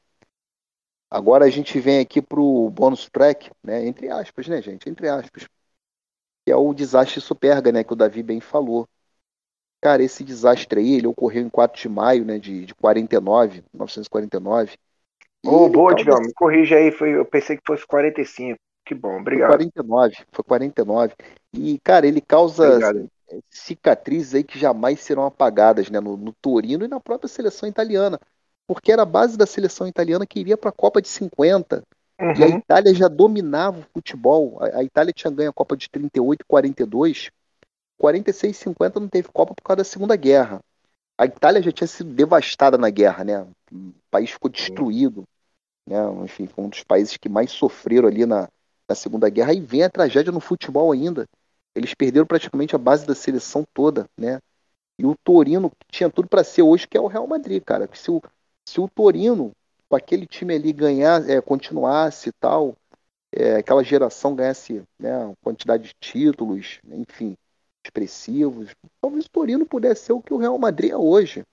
[1.10, 5.48] Agora a gente vem aqui pro bônus track, né, entre aspas, né, gente, entre aspas
[6.46, 8.88] que é o desastre Superga, né, que o Davi bem falou.
[9.82, 14.78] Cara, esse desastre aí, ele ocorreu em 4 de maio, né, de, de 49, 1949.
[15.44, 18.60] Ô, oh, boa, Digão, me corrija aí, foi, eu pensei que fosse 45.
[18.86, 19.50] Que bom, obrigado.
[19.50, 21.14] Foi 49, foi 49.
[21.54, 23.10] E, cara, ele causa obrigado.
[23.50, 28.20] cicatrizes aí que jamais serão apagadas, né, no, no Torino e na própria seleção italiana.
[28.68, 31.84] Porque era a base da seleção italiana que iria para a Copa de 50.
[32.20, 32.34] Uhum.
[32.34, 32.58] E a uhum.
[32.58, 34.58] Itália já dominava o futebol.
[34.62, 37.32] A, a, Itália tinha ganho a Copa de 38 e 42.
[37.98, 40.60] 46 e 50 não teve Copa por causa da Segunda Guerra.
[41.18, 43.42] A Itália já tinha sido devastada na guerra, né?
[43.72, 45.24] O país ficou destruído.
[45.88, 45.98] Né?
[46.24, 48.50] Enfim, foi um dos países que mais sofreram ali na,
[48.90, 49.54] na Segunda Guerra.
[49.54, 51.26] E vem a tragédia no futebol ainda.
[51.74, 54.40] Eles perderam praticamente a base da seleção toda, né?
[54.98, 57.90] E o Torino tinha tudo para ser hoje, que é o Real Madrid, cara.
[57.94, 58.22] Se o,
[58.68, 59.52] se o Torino
[59.88, 62.76] com aquele time ali ganhar, é, continuasse e tal,
[63.32, 67.36] é, aquela geração ganhasse né, uma quantidade de títulos, enfim,
[67.86, 71.44] expressivos, talvez o Torino pudesse ser o que o Real Madrid é hoje.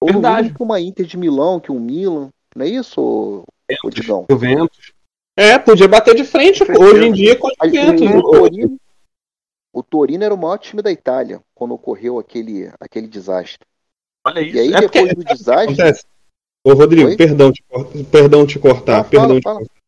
[0.00, 0.36] Ou Verdade.
[0.36, 3.44] no mínimo uma Inter de Milão, que o Milan, não é isso,
[3.90, 4.26] Digão?
[4.28, 4.92] Juventus.
[5.34, 8.14] É, podia bater de frente hoje em dia com o Juventus.
[8.16, 8.80] O Torino,
[9.72, 13.66] o Torino era o maior time da Itália quando ocorreu aquele, aquele desastre.
[14.26, 14.56] Olha isso.
[14.56, 15.72] E aí, é depois do desastre.
[15.72, 16.04] Acontece.
[16.64, 17.62] Ô Rodrigo, perdão te,
[18.10, 19.82] perdão te cortar, ah, perdão fala, te cortar.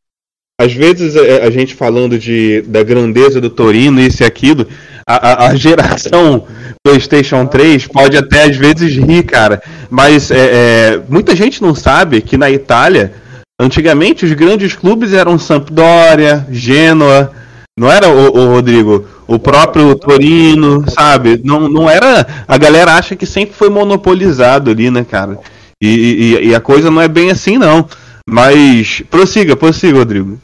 [0.61, 4.67] Às vezes é, a, gente falando de, da grandeza do Torino, isso e aquilo,
[5.07, 6.47] a, a, a geração
[6.85, 9.63] PlayStation 3 pode até às vezes rir, cara.
[9.91, 13.13] Mas é, é, muita gente não sabe que na Itália,
[13.61, 17.33] antigamente os grandes clubes eram Sampdoria, Genoa,
[17.77, 19.05] não era o, o Rodrigo?
[19.27, 21.41] O próprio Torino, sabe?
[21.43, 22.45] Não, não era.
[22.47, 25.41] A galera acha que sempre foi monopolizado ali, né, cara?
[25.81, 27.87] E, e, e, a coisa não é bem assim, não.
[28.29, 30.39] Mas prossiga, prossiga, Rodrigo.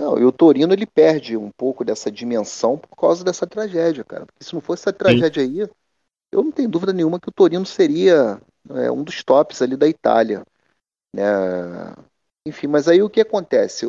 [0.00, 4.24] Não, e o Torino ele perde um pouco dessa dimensão por causa dessa tragédia, cara.
[4.24, 5.60] Porque se não fosse essa tragédia Sim.
[5.60, 5.68] aí,
[6.32, 9.88] eu não tenho dúvida nenhuma que o Torino seria é um dos tops ali da
[9.88, 10.44] Itália.
[11.14, 11.24] Né?
[12.46, 13.86] Enfim, mas aí o que acontece?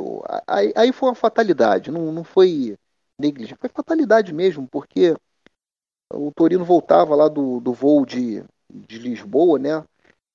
[0.48, 2.78] Aí, aí foi uma fatalidade, não, não foi
[3.20, 5.16] negligência, foi fatalidade mesmo, porque
[6.14, 9.84] o Torino voltava lá do, do voo de, de Lisboa, né?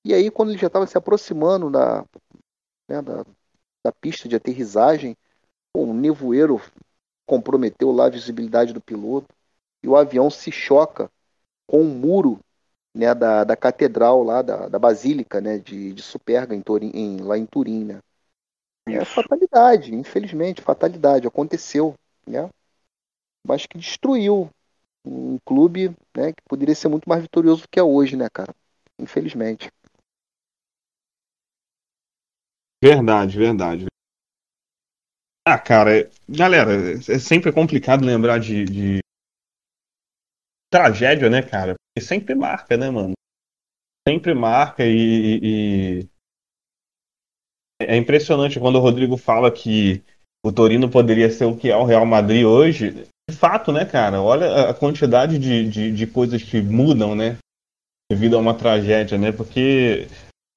[0.05, 2.05] E aí, quando ele já estava se aproximando da,
[2.89, 3.25] né, da,
[3.83, 5.15] da pista de aterrissagem,
[5.75, 6.61] um nevoeiro
[7.27, 9.27] comprometeu lá a visibilidade do piloto
[9.83, 11.09] e o avião se choca
[11.67, 12.39] com um muro
[12.95, 17.17] né, da, da catedral lá, da, da Basílica né, de, de Superga, em Turim, em,
[17.21, 17.85] lá em Turim.
[17.85, 17.99] Né?
[18.87, 21.95] É fatalidade, infelizmente, fatalidade, aconteceu.
[22.27, 22.49] Né?
[23.47, 24.49] Mas que destruiu
[25.05, 28.53] um clube né, que poderia ser muito mais vitorioso do que é hoje, né, cara?
[28.99, 29.69] Infelizmente.
[32.83, 33.85] Verdade, verdade.
[35.47, 36.71] Ah, cara, galera,
[37.07, 38.99] é sempre complicado lembrar de, de
[40.71, 41.75] tragédia, né, cara?
[41.75, 43.13] Porque sempre marca, né, mano?
[44.07, 46.09] Sempre marca e, e,
[47.81, 50.03] é impressionante quando o Rodrigo fala que
[50.45, 52.91] o Torino poderia ser o que é o Real Madrid hoje.
[53.29, 54.21] De fato, né, cara?
[54.21, 57.37] Olha a quantidade de, de, de coisas que mudam, né?
[58.11, 59.31] Devido a uma tragédia, né?
[59.31, 60.07] Porque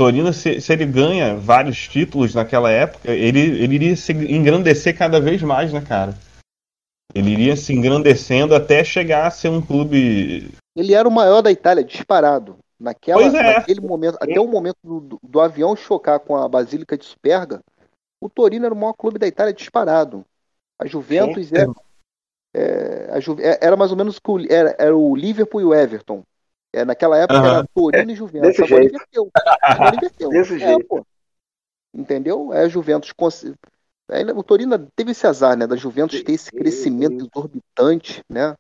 [0.01, 5.21] Torino, se, se, ele ganha vários títulos naquela época, ele, ele iria se engrandecer cada
[5.21, 6.15] vez mais, né, cara?
[7.13, 10.53] Ele iria se engrandecendo até chegar a ser um clube.
[10.77, 12.59] Ele era o maior da Itália, disparado.
[12.79, 13.57] Naquela, é.
[13.57, 17.61] Naquele momento, até o momento do, do, avião chocar com a Basílica de Superga,
[18.21, 20.25] o Torino era o maior clube da Itália disparado.
[20.79, 21.73] A Juventus era,
[22.55, 26.23] é, a Ju, é, era mais ou menos era, era o Liverpool e o Everton.
[26.73, 28.49] É, naquela época era Torino e Juventus.
[28.49, 28.95] Desse agora jeito.
[28.95, 29.31] inverteu.
[29.63, 30.29] Agora inverteu.
[30.31, 30.85] Desse é, jeito.
[30.87, 31.07] Pô.
[31.95, 32.53] Entendeu?
[32.53, 33.15] É a Juventus.
[34.35, 35.67] O Torino teve esse azar, né?
[35.67, 38.53] Da Juventus ter esse crescimento exorbitante, né?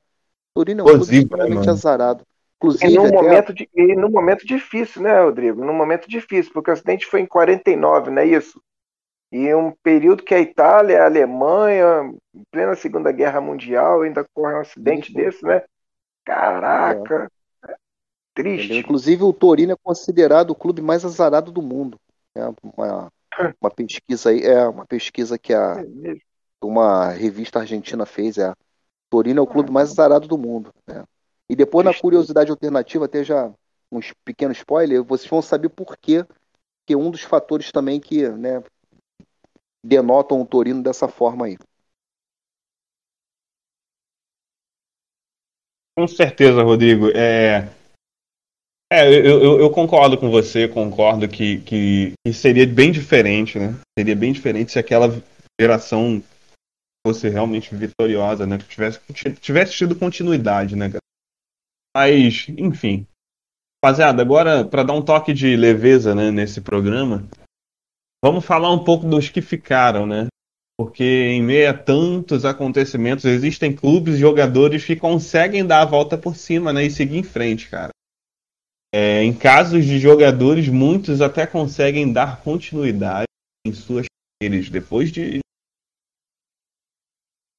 [0.54, 2.24] O Torino é um clube extremamente azarado.
[2.56, 3.14] Inclusive, e num, até...
[3.14, 5.64] momento de, e num momento difícil, né, Rodrigo?
[5.64, 8.61] Num momento difícil, porque o acidente foi em 49, não é isso?
[9.30, 14.54] E um período que a Itália, a Alemanha, em plena Segunda Guerra Mundial, ainda corre
[14.54, 15.62] um acidente desse, né?
[16.24, 17.30] Caraca!
[18.39, 18.66] Triste.
[18.66, 18.80] Entendeu?
[18.80, 21.99] Inclusive, o Torino é considerado o clube mais azarado do mundo.
[22.36, 23.12] É uma,
[23.61, 28.55] uma pesquisa aí, é uma pesquisa que a, é uma revista argentina fez, é
[29.11, 30.72] Torino é o clube mais azarado do mundo.
[30.86, 31.03] Né?
[31.51, 33.53] E depois, na curiosidade alternativa, até já
[33.91, 36.24] uns pequenos spoilers, vocês vão saber por quê,
[36.86, 38.62] que é um dos fatores também que né,
[39.84, 41.59] denotam o Torino dessa forma aí.
[45.97, 47.09] Com certeza, Rodrigo.
[47.16, 47.68] É,
[48.91, 53.78] é eu, eu, eu, concordo com você, concordo que, que, que, seria bem diferente, né?
[53.99, 55.09] Seria bem diferente se aquela
[55.61, 56.22] geração
[57.07, 58.59] fosse realmente vitoriosa, né?
[58.59, 59.01] Que tivesse,
[59.41, 60.91] tivesse tido continuidade, né,
[61.97, 63.07] mas, enfim.
[63.84, 67.24] Rapaziada, agora, para dar um toque de leveza né, nesse programa,
[68.24, 70.26] vamos falar um pouco dos que ficaram, né?
[70.78, 76.16] Porque em meio a tantos acontecimentos, existem clubes e jogadores que conseguem dar a volta
[76.16, 77.91] por cima né, e seguir em frente, cara.
[78.95, 83.26] É, em casos de jogadores, muitos até conseguem dar continuidade
[83.66, 84.07] em suas
[84.41, 85.41] carreiras depois de.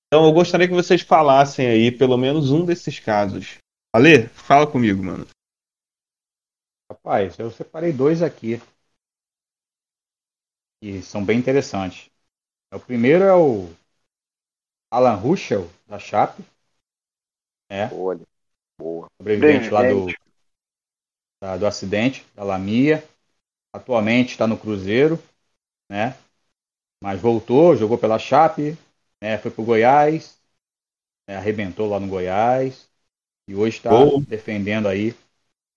[0.07, 3.57] Então eu gostaria que vocês falassem aí pelo menos um desses casos.
[3.95, 5.27] Ale, fala comigo, mano.
[6.91, 8.59] Rapaz, eu separei dois aqui.
[10.82, 12.09] Que são bem interessantes.
[12.73, 13.69] O primeiro é o
[14.91, 16.43] Alan Ruschel, da Chape.
[17.69, 17.86] É.
[17.93, 18.25] Olha,
[18.80, 19.07] boa.
[19.21, 20.07] Sobrevivente lá do,
[21.41, 23.03] da, do acidente, da Lamia.
[23.73, 25.21] Atualmente está no Cruzeiro,
[25.89, 26.17] né?
[27.01, 28.77] Mas voltou, jogou pela Chape,
[29.21, 29.37] né?
[29.37, 30.37] foi pro Goiás,
[31.27, 31.37] né?
[31.37, 32.89] arrebentou lá no Goiás.
[33.47, 33.89] E hoje está
[34.27, 35.15] defendendo aí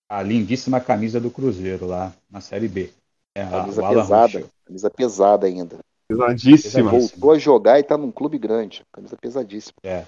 [0.09, 2.91] a lindíssima camisa do Cruzeiro lá na Série B.
[3.35, 5.79] É, camisa pesada, camisa pesada ainda.
[6.07, 6.91] Pesadíssima.
[6.91, 8.83] Voltou a jogar e está num clube grande.
[8.91, 9.77] Camisa pesadíssima.
[9.83, 10.05] É.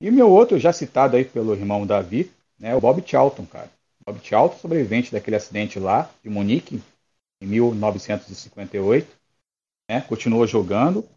[0.00, 3.70] E o meu outro, já citado aí pelo irmão Davi, né, o Bob Charlton, cara.
[4.04, 6.82] Bob Charlton, sobrevivente daquele acidente lá de Munique,
[7.42, 9.16] em 1958.
[9.90, 11.08] Né, continuou jogando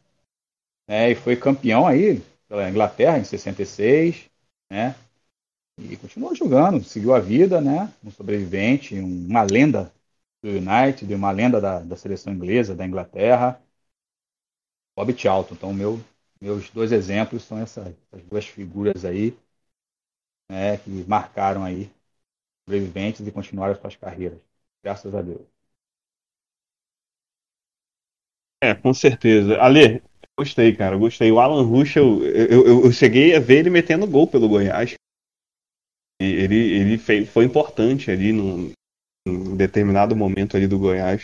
[0.88, 4.30] né, e foi campeão aí pela Inglaterra em 66.
[4.72, 4.96] Né,
[5.80, 7.92] e continuou jogando, seguiu a vida, né?
[8.04, 9.92] Um sobrevivente, uma lenda
[10.44, 13.62] do United, uma lenda da, da seleção inglesa, da Inglaterra.
[14.96, 15.54] Bob Charlton.
[15.54, 16.00] Então, meu,
[16.42, 19.38] meus dois exemplos são essas, essas duas figuras aí,
[20.50, 20.78] né?
[20.78, 21.92] Que marcaram aí
[22.66, 24.40] sobreviventes e continuaram suas carreiras.
[24.84, 25.42] Graças a Deus.
[28.64, 29.60] É, com certeza.
[29.60, 30.02] Ale,
[30.40, 31.32] gostei, cara, gostei.
[31.32, 34.94] O Alan Ruschel, eu, eu, eu, cheguei a ver ele metendo gol pelo Goiás.
[36.22, 38.72] Ele, ele fez, foi importante ali no,
[39.28, 41.24] em determinado momento ali do Goiás.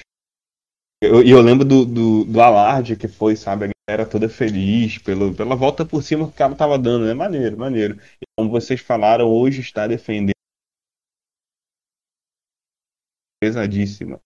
[1.01, 3.67] E eu, eu, lembro do, do, do, alarde que foi, sabe?
[3.67, 7.13] A galera toda feliz pelo, pela volta por cima que o cara tava dando, né?
[7.13, 7.97] Maneiro, maneiro.
[8.21, 10.38] E como vocês falaram, hoje está defendendo
[13.41, 14.19] pesadíssima.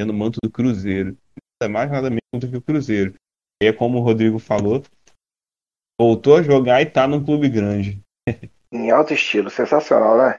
[0.00, 1.16] Sendo o manto do Cruzeiro.
[1.60, 3.14] Nada mais, nada menos do que o Cruzeiro.
[3.62, 4.82] E é como o Rodrigo falou,
[6.00, 8.00] voltou a jogar e tá num clube grande.
[8.72, 10.36] Em alto estilo, sensacional, né?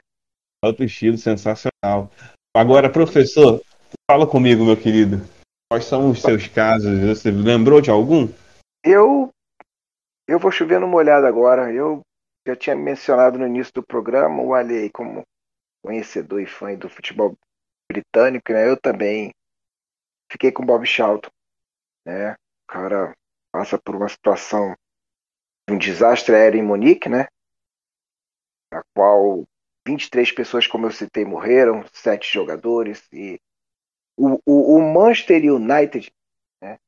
[0.62, 2.10] Alto estilo, sensacional.
[2.54, 3.62] Agora, professor,
[4.10, 5.18] fala comigo, meu querido.
[5.70, 7.00] Quais são os seus casos?
[7.00, 8.28] Você lembrou de algum?
[8.84, 9.30] Eu
[10.28, 11.72] eu vou chover numa olhada agora.
[11.72, 12.00] Eu
[12.46, 15.22] já tinha mencionado no início do programa o Alei como
[15.84, 17.36] conhecedor e fã do futebol
[17.90, 18.68] britânico, né?
[18.68, 19.32] Eu também
[20.30, 21.30] fiquei com Bob Charlton,
[22.06, 22.32] né?
[22.32, 23.14] O cara
[23.52, 24.74] passa por uma situação
[25.68, 27.26] de um desastre aéreo em Munique, né?
[28.72, 29.44] A qual
[29.86, 33.40] 23 pessoas, como eu citei, morreram, sete jogadores e
[34.16, 36.10] o, o, o Manchester United,
[36.62, 36.78] né?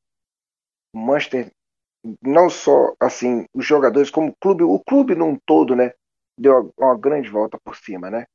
[0.92, 1.53] O Manchester
[2.22, 5.92] não só assim os jogadores como o clube, o clube num todo, né?
[6.38, 8.26] Deu uma, uma grande volta por cima, né?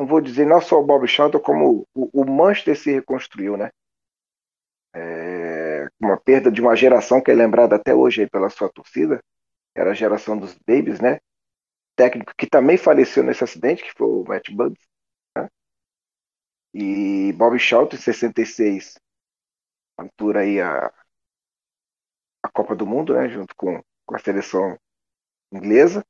[0.00, 3.68] Não vou dizer não só o Bob Charlton, como o, o Manchester se reconstruiu, né?
[4.96, 9.22] É, uma perda de uma geração que é lembrada até hoje pela sua torcida,
[9.76, 11.18] era a geração dos Babies, né?
[11.94, 14.82] Técnico que também faleceu nesse acidente, que foi o Matt Bugs.
[15.36, 15.50] Né?
[16.72, 18.94] E Bob Charlton, em 66,
[19.98, 20.90] altura aí a,
[22.42, 23.28] a Copa do Mundo, né?
[23.28, 24.78] Junto com, com a seleção
[25.52, 26.02] inglesa.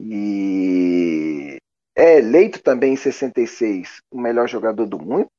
[0.00, 1.55] E
[1.96, 5.30] é eleito também em 66 o melhor jogador do mundo.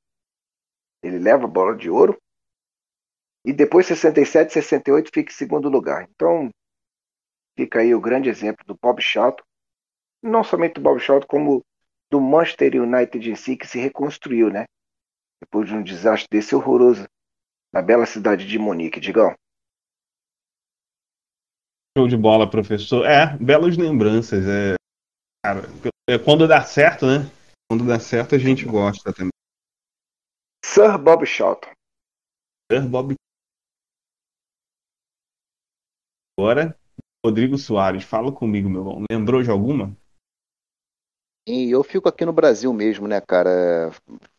[1.03, 2.18] Ele leva a bola de ouro.
[3.45, 6.08] E depois 67, 68 fica em segundo lugar.
[6.10, 6.49] Então,
[7.55, 9.43] fica aí o grande exemplo do Bob Charlton.
[10.22, 11.64] Não somente do Bob Charlton, como
[12.12, 14.66] do Manchester United em si, que se reconstruiu, né?
[15.39, 17.05] Depois de um desastre desse horroroso
[17.72, 19.36] na bela cidade de Munique, Digão.
[21.95, 23.05] Show de bola, professor.
[23.05, 24.43] É, belas lembranças.
[24.47, 24.76] É,
[25.45, 25.62] cara,
[26.10, 27.30] é quando dá certo, né?
[27.70, 29.32] Quando dá certo, a gente gosta também.
[30.64, 31.72] Sir Bob Charlton.
[32.72, 33.16] Sir Bob.
[36.39, 36.78] Agora,
[37.26, 39.05] Rodrigo Soares, fala comigo, meu irmão.
[39.12, 39.95] Lembrou de alguma?
[41.45, 43.91] E eu fico aqui no Brasil mesmo, né, cara?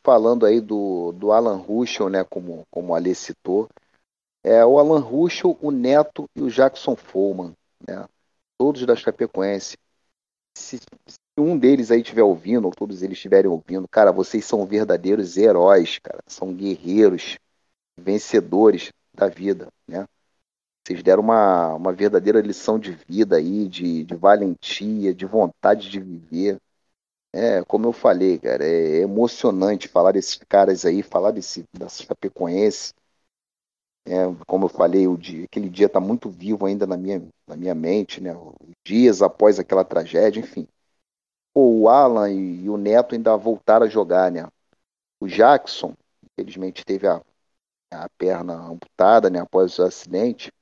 [0.02, 3.68] Falando aí do, do Alan Ruschel, né, como, como a Alê citou.
[4.42, 7.52] É o Alan Ruschel, o Neto e o Jackson Follman,
[7.86, 8.06] né?
[8.56, 9.76] Todos da Chapecoense.
[10.56, 14.66] Se, se um deles aí estiver ouvindo, ou todos eles estiverem ouvindo, cara, vocês são
[14.66, 16.22] verdadeiros heróis, cara.
[16.26, 17.38] São guerreiros,
[17.98, 20.06] vencedores da vida, né?
[20.86, 26.00] Vocês deram uma, uma verdadeira lição de vida aí, de, de valentia, de vontade de
[26.00, 26.58] viver.
[27.32, 32.94] É, como eu falei, cara, é emocionante falar desses caras aí, falar desse, dessa Chapecoense.
[34.06, 37.56] É, como eu falei, o dia, aquele dia está muito vivo ainda na minha, na
[37.56, 38.30] minha mente, né?
[38.82, 40.66] Dias após aquela tragédia, enfim
[41.54, 44.46] o Alan e o Neto ainda voltaram a jogar, né?
[45.20, 45.94] O Jackson,
[46.24, 47.22] infelizmente, teve a,
[47.92, 49.40] a perna amputada, né?
[49.40, 50.52] Após o acidente.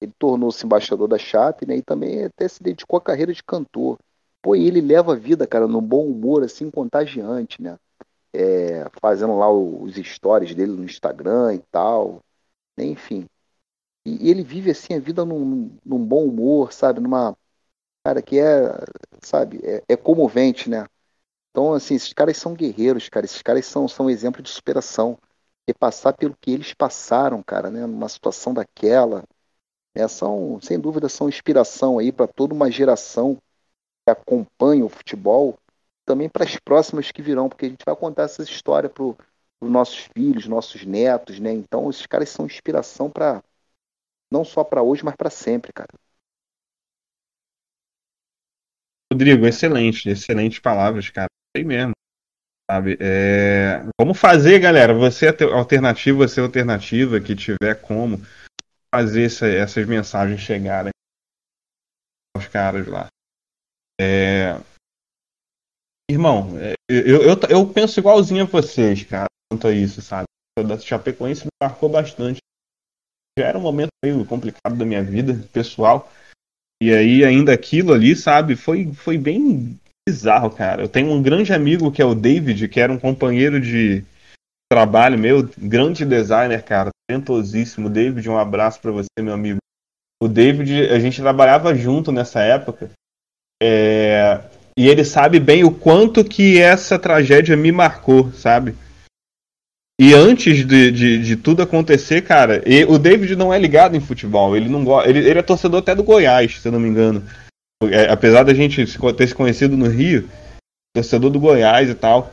[0.00, 1.76] Ele tornou-se embaixador da Chape, né?
[1.76, 3.98] E também até se dedicou à carreira de cantor.
[4.42, 7.78] Pô, e ele leva a vida, cara, num bom humor, assim, contagiante, né?
[8.32, 12.20] É, fazendo lá os stories dele no Instagram e tal.
[12.78, 13.26] Enfim.
[14.06, 17.00] E, e ele vive, assim, a vida num, num bom humor, sabe?
[17.00, 17.36] Numa
[18.04, 18.68] cara, que é,
[19.28, 20.86] sabe, é, é comovente, né?
[21.50, 25.18] Então, assim, esses caras são guerreiros, cara, esses caras são, são exemplo de superação.
[25.68, 29.24] E passar pelo que eles passaram, cara, né, numa situação daquela,
[29.96, 33.36] né, são, sem dúvida, são inspiração aí para toda uma geração
[34.06, 35.58] que acompanha o futebol,
[36.04, 39.16] também para as próximas que virão, porque a gente vai contar essa história para os
[39.62, 41.52] nossos filhos, nossos netos, né?
[41.52, 43.42] Então, esses caras são inspiração para
[44.30, 45.90] não só para hoje, mas para sempre, cara.
[49.14, 51.28] Rodrigo, excelente, excelentes palavras, cara.
[51.56, 51.92] Sei mesmo.
[52.68, 52.98] Sabe?
[53.00, 53.84] É...
[53.96, 54.92] Como fazer, galera?
[54.92, 58.18] Você é alternativa, você é alternativa, que tiver como
[58.92, 60.90] fazer essa, essas mensagens chegarem
[62.36, 63.06] aos caras lá.
[64.00, 64.60] É...
[66.10, 70.24] Irmão, é, eu, eu, eu penso igualzinho a vocês, cara, quanto a isso, sabe?
[70.66, 72.38] Da Chapecoense me marcou bastante.
[73.38, 76.10] Já era um momento meio complicado da minha vida pessoal.
[76.82, 80.82] E aí, ainda aquilo ali, sabe, foi, foi bem bizarro, cara.
[80.82, 84.04] Eu tenho um grande amigo que é o David, que era um companheiro de
[84.70, 87.88] trabalho meu, grande designer, cara, talentosíssimo.
[87.88, 89.58] David, um abraço para você, meu amigo.
[90.22, 92.90] O David, a gente trabalhava junto nessa época.
[93.62, 94.40] É...
[94.76, 98.74] E ele sabe bem o quanto que essa tragédia me marcou, sabe?
[100.00, 104.00] E antes de, de, de tudo acontecer, cara, e, o David não é ligado em
[104.00, 104.56] futebol.
[104.56, 105.02] Ele não.
[105.04, 107.24] Ele, ele é torcedor até do Goiás, se eu não me engano.
[107.84, 108.84] É, apesar da gente
[109.16, 110.28] ter se conhecido no Rio,
[110.94, 112.32] torcedor do Goiás e tal.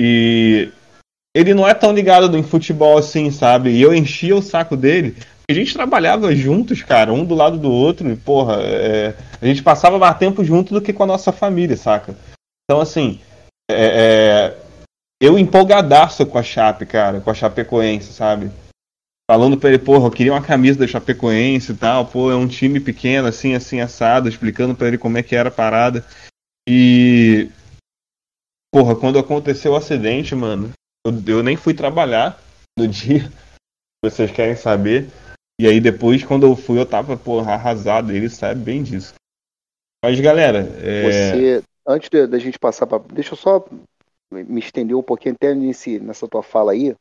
[0.00, 0.70] E
[1.34, 3.70] ele não é tão ligado em futebol assim, sabe?
[3.70, 5.16] E eu enchia o saco dele.
[5.48, 9.64] A gente trabalhava juntos, cara, um do lado do outro, e, porra, é, a gente
[9.64, 12.14] passava mais tempo junto do que com a nossa família, saca?
[12.64, 13.18] Então, assim,
[13.68, 14.56] é, é,
[15.20, 18.50] eu empolgadaço com a Chape, cara, com a Chapecoense, sabe?
[19.30, 22.48] Falando pra ele, porra, eu queria uma camisa da Chapecoense e tal, pô, é um
[22.48, 26.04] time pequeno, assim, assim, assado, explicando para ele como é que era a parada.
[26.68, 27.50] E.
[28.74, 30.72] Porra, quando aconteceu o acidente, mano,
[31.06, 32.40] eu, eu nem fui trabalhar
[32.78, 33.30] no dia.
[34.02, 35.08] Vocês querem saber?
[35.60, 38.12] E aí depois, quando eu fui, eu tava, porra, arrasado.
[38.12, 39.12] Ele sabe bem disso.
[40.02, 40.60] Mas, galera.
[40.80, 41.02] É...
[41.02, 42.98] Você, antes da gente passar pra.
[42.98, 43.64] Deixa eu só
[44.30, 46.94] me estender um pouquinho até nesse, nessa tua fala aí.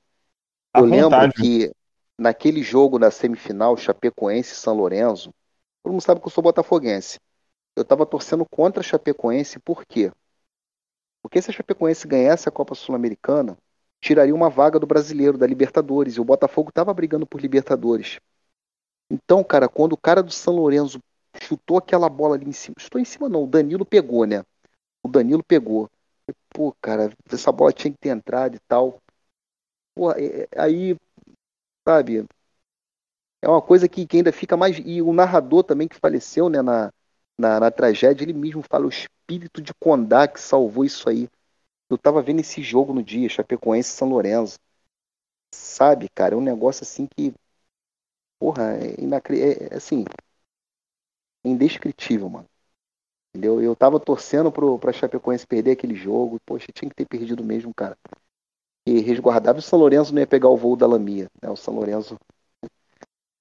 [0.75, 1.71] Eu lembro que
[2.17, 5.33] naquele jogo na semifinal, Chapecoense e São Lourenço,
[5.83, 7.19] todo mundo sabe que eu sou botafoguense.
[7.75, 10.11] Eu estava torcendo contra a Chapecoense, por quê?
[11.21, 13.57] Porque se a Chapecoense ganhasse a Copa Sul-Americana,
[14.01, 18.19] tiraria uma vaga do brasileiro, da Libertadores, e o Botafogo estava brigando por Libertadores.
[19.09, 20.99] Então, cara, quando o cara do São Lourenço
[21.41, 24.43] chutou aquela bola ali em cima, chutou em cima não, o Danilo pegou, né?
[25.03, 25.89] O Danilo pegou.
[26.53, 29.01] Pô, cara, essa bola tinha que ter entrado e tal.
[29.95, 30.95] Pô, é, é, aí,
[31.87, 32.25] sabe,
[33.41, 34.77] é uma coisa que, que, ainda fica mais.
[34.83, 36.91] E o narrador também que faleceu né, na,
[37.37, 41.27] na, na, tragédia, ele mesmo fala o espírito de Condá que salvou isso aí.
[41.89, 44.57] Eu tava vendo esse jogo no dia, Chapecoense e São Lourenço.
[45.53, 47.33] Sabe, cara, é um negócio assim que.
[48.39, 50.03] Porra, é, é, é assim.
[51.43, 52.47] É indescritível, mano.
[53.29, 53.61] Entendeu?
[53.61, 56.39] Eu tava torcendo pro, pra Chapecoense perder aquele jogo.
[56.45, 57.97] Poxa, tinha que ter perdido mesmo, cara.
[58.87, 61.27] E resguardado, o São Lourenço não ia pegar o voo da Lamia.
[61.41, 61.49] Né?
[61.49, 62.17] O São Lourenço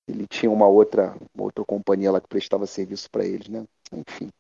[0.09, 3.67] ele tinha uma outra, uma outra companhia lá que prestava serviço para eles, né?
[3.93, 4.31] Enfim.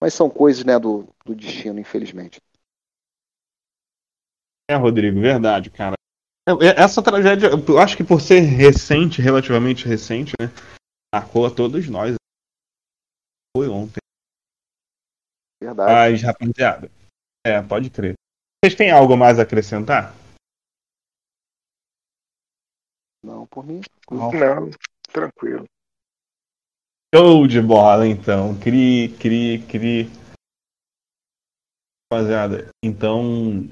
[0.00, 2.38] Mas são coisas, né, do, do destino, infelizmente.
[4.70, 5.94] É, Rodrigo, verdade, cara.
[6.46, 10.48] É, é, essa tragédia, eu acho que por ser recente, relativamente recente, né?
[11.14, 12.14] Marcou a todos nós.
[13.56, 14.00] Foi ontem.
[15.66, 15.92] Verdade.
[15.92, 16.90] Mas, rapaziada,
[17.44, 18.14] é, pode crer.
[18.62, 20.14] Vocês têm algo mais a acrescentar?
[23.20, 23.80] Não, por mim.
[24.08, 24.70] Não, não
[25.12, 25.64] tranquilo.
[27.12, 28.56] Show de bola, então.
[28.60, 30.04] Cri, cri, cri.
[32.12, 33.68] Rapaziada, então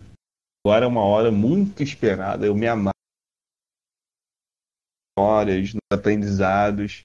[0.67, 2.45] agora é uma hora muito esperada.
[2.45, 2.93] Eu me amar.
[5.17, 7.03] Histórias, nos aprendizados.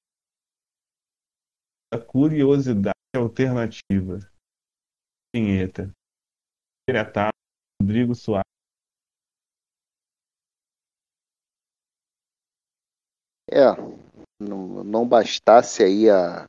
[1.93, 4.27] A curiosidade alternativa
[5.33, 5.91] vinheta.
[6.87, 7.31] Diretar,
[7.81, 8.43] Rodrigo Soares.
[13.51, 13.65] É,
[14.39, 16.47] não, não bastasse aí a,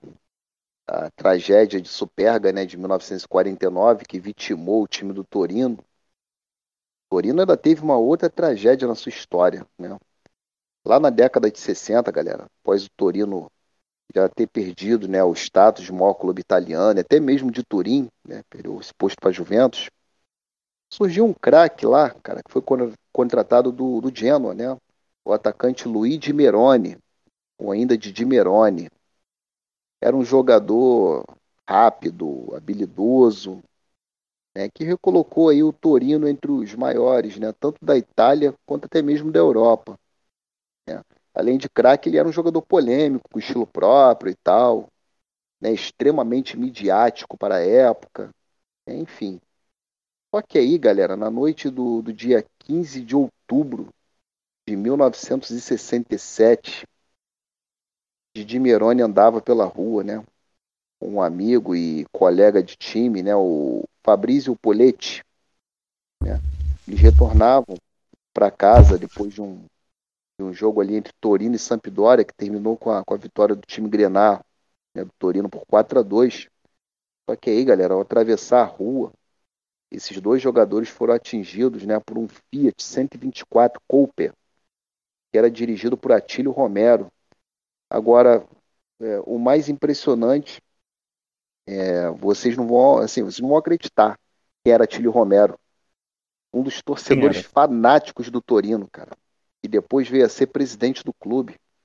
[0.89, 5.79] a tragédia de Superga, né, de 1949, que vitimou o time do Torino.
[7.09, 9.97] O Torino ainda teve uma outra tragédia na sua história, né?
[10.87, 13.51] Lá na década de 60, galera, após o Torino
[14.15, 18.43] já ter perdido né, o status de maior clube italiano, até mesmo de Turim, né,
[18.51, 19.89] perdeu esse posto para Juventus.
[20.93, 22.63] Surgiu um craque lá, cara, que foi
[23.13, 24.77] contratado do, do Genoa, né?
[25.25, 26.97] O atacante Luigi Meroni,
[27.59, 28.89] ou ainda de Di Meroni.
[30.01, 31.25] Era um jogador
[31.69, 33.63] rápido, habilidoso,
[34.57, 39.03] né, que recolocou aí o Torino entre os maiores, né, tanto da Itália quanto até
[39.03, 39.99] mesmo da Europa.
[41.41, 44.89] Além de craque, ele era um jogador polêmico, com estilo próprio e tal,
[45.59, 48.29] né, extremamente midiático para a época,
[48.87, 49.41] né, enfim.
[50.35, 53.89] Só que aí, galera, na noite do, do dia 15 de outubro
[54.69, 56.87] de 1967,
[58.37, 60.23] Didi Meroni andava pela rua, né,
[61.01, 65.25] um amigo e colega de time, né, o Fabrício Poletti.
[66.23, 66.39] Né,
[66.87, 67.79] eles retornavam
[68.35, 69.65] para casa depois de um
[70.43, 73.63] um jogo ali entre Torino e Sampdoria, que terminou com a, com a vitória do
[73.67, 74.45] time Grenar,
[74.95, 76.49] né, do Torino por 4 a 2
[77.29, 79.13] Só que aí, galera, ao atravessar a rua,
[79.91, 84.33] esses dois jogadores foram atingidos né, por um Fiat 124 Cooper,
[85.31, 87.11] que era dirigido por Atílio Romero.
[87.89, 88.47] Agora,
[89.01, 90.61] é, o mais impressionante,
[91.67, 94.19] é, vocês não vão, assim, vocês não vão acreditar
[94.65, 95.59] que era Atílio Romero,
[96.53, 99.17] um dos torcedores fanáticos do Torino, cara
[99.63, 101.55] e depois veio a ser presidente do clube.
[101.55, 101.77] O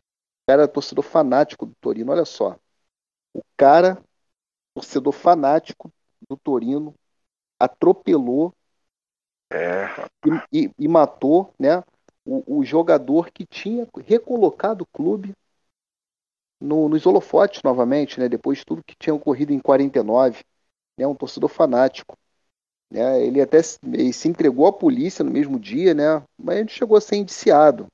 [0.47, 2.57] cara era torcedor fanático do Torino, olha só.
[3.33, 4.03] O cara,
[4.75, 5.91] torcedor fanático
[6.29, 6.95] do Torino,
[7.59, 8.53] atropelou
[9.51, 9.87] É,
[10.51, 11.83] e, e- e matou né,
[12.25, 15.33] o, o jogador que tinha recolocado o clube
[16.59, 20.43] no, nos holofotes novamente, né, depois de tudo que tinha ocorrido em 49.
[20.97, 22.17] Né, um torcedor fanático.
[22.89, 26.69] Né, ele até se, ele se entregou à polícia no mesmo dia, né, mas ele
[26.69, 27.87] chegou a ser indiciado.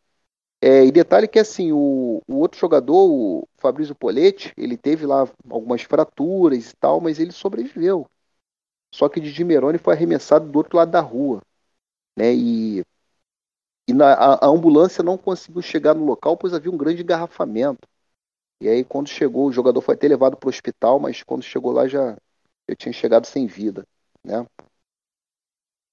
[0.61, 5.27] É, e detalhe que assim, o, o outro jogador, o Fabrício Poletti, ele teve lá
[5.49, 8.07] algumas fraturas e tal, mas ele sobreviveu.
[8.93, 11.41] Só que Didi Meroni foi arremessado do outro lado da rua.
[12.17, 12.33] Né?
[12.35, 12.83] E,
[13.87, 17.87] e na- a, a ambulância não conseguiu chegar no local, pois havia um grande engarrafamento.
[18.61, 21.71] E aí, quando chegou, o jogador foi até levado para o hospital, mas quando chegou
[21.73, 22.17] lá já,
[22.69, 23.85] já tinha chegado sem vida.
[24.25, 24.45] Né?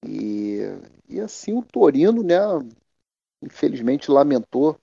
[0.05, 0.59] E,
[1.07, 2.35] e assim o Torino, né,
[3.41, 4.79] infelizmente, lamentou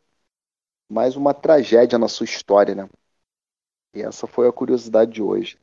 [0.90, 2.74] mais uma tragédia na sua história.
[2.74, 2.88] Né?
[3.96, 5.58] E essa foi a curiosidade de hoje.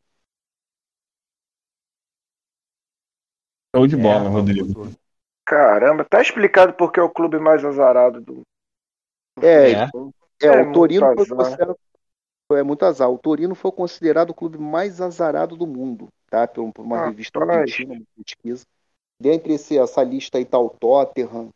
[3.75, 4.89] Show de bola, É, Rodrigo.
[5.45, 8.41] caramba, tá explicado porque é o clube mais azarado do.
[9.41, 9.85] É, É.
[10.41, 11.77] É, É o Torino foi considerado.
[12.51, 13.09] É muito azar.
[13.09, 16.47] O Torino foi considerado o clube mais azarado do mundo, tá?
[16.47, 18.65] Por, uma Ah, revista argentina, uma pesquisa.
[19.23, 21.47] Dentre esse, essa lista aí tá o Tottenham,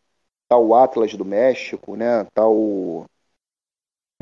[0.48, 2.24] tá o Atlas do México, né?
[2.34, 3.04] Tá o.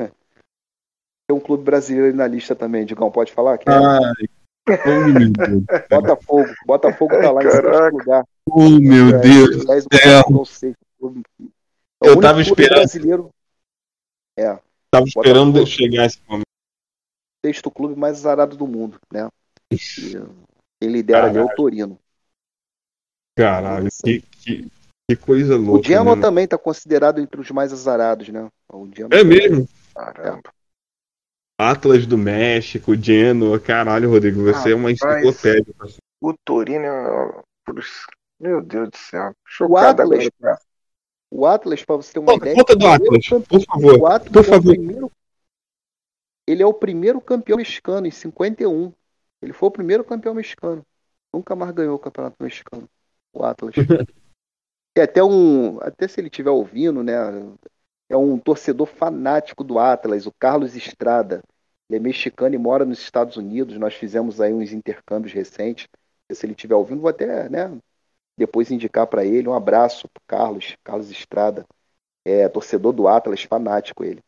[0.02, 3.56] Tem um clube brasileiro aí na lista também, Digão, pode falar?
[3.56, 5.62] Que é Ai, meu Deus.
[5.88, 6.52] Botafogo.
[6.66, 7.78] Botafogo tá lá em Caraca.
[7.78, 8.24] sexto lugar.
[8.50, 9.64] Oh meu É, Deus.
[9.84, 10.24] do céu.
[10.28, 10.70] não sei.
[10.70, 10.74] É
[11.04, 12.78] o Eu único tava clube esperando.
[12.80, 13.30] brasileiro,
[14.90, 15.70] Tava esperando Botafogo.
[15.70, 16.46] chegar esse momento.
[17.44, 19.28] sexto clube mais azarado do mundo, né?
[19.72, 19.78] E
[20.80, 21.54] quem lidera ali é o.
[21.54, 21.96] Torino.
[23.36, 24.68] Caralho, que, que,
[25.08, 25.80] que coisa louca.
[25.80, 26.22] O Genoa né?
[26.22, 28.48] também está considerado entre os mais azarados, né?
[28.72, 29.68] O Genoa É mesmo?
[29.94, 30.50] Caramba.
[31.58, 35.74] Atlas do México, Genoa, caralho, Rodrigo, você é uma enciclopédia.
[36.20, 37.42] O Torino
[38.40, 39.30] Meu Deus do céu.
[39.30, 40.58] O Chocado Atlas, agora.
[41.30, 43.62] O Atlas, para você ter uma Conta, ideia, conta do é o Atlas, campe- por
[43.64, 43.98] favor.
[44.00, 44.74] O Atlas por é o favor.
[44.74, 45.12] primeiro.
[46.46, 48.92] Ele é o primeiro campeão mexicano em 51.
[49.42, 50.82] Ele foi o primeiro campeão mexicano.
[51.32, 52.88] Nunca mais ganhou o campeonato mexicano.
[53.36, 53.74] O Atlas.
[54.94, 55.78] Tem até um.
[55.80, 57.12] Até se ele estiver ouvindo, né?
[58.08, 61.42] É um torcedor fanático do Atlas, o Carlos Estrada.
[61.88, 63.76] Ele é mexicano e mora nos Estados Unidos.
[63.78, 65.86] Nós fizemos aí uns intercâmbios recentes.
[66.32, 67.78] Se ele estiver ouvindo, vou até, né?
[68.38, 69.48] Depois indicar para ele.
[69.48, 71.66] Um abraço Carlos, Carlos Estrada.
[72.24, 74.22] É torcedor do Atlas, fanático ele.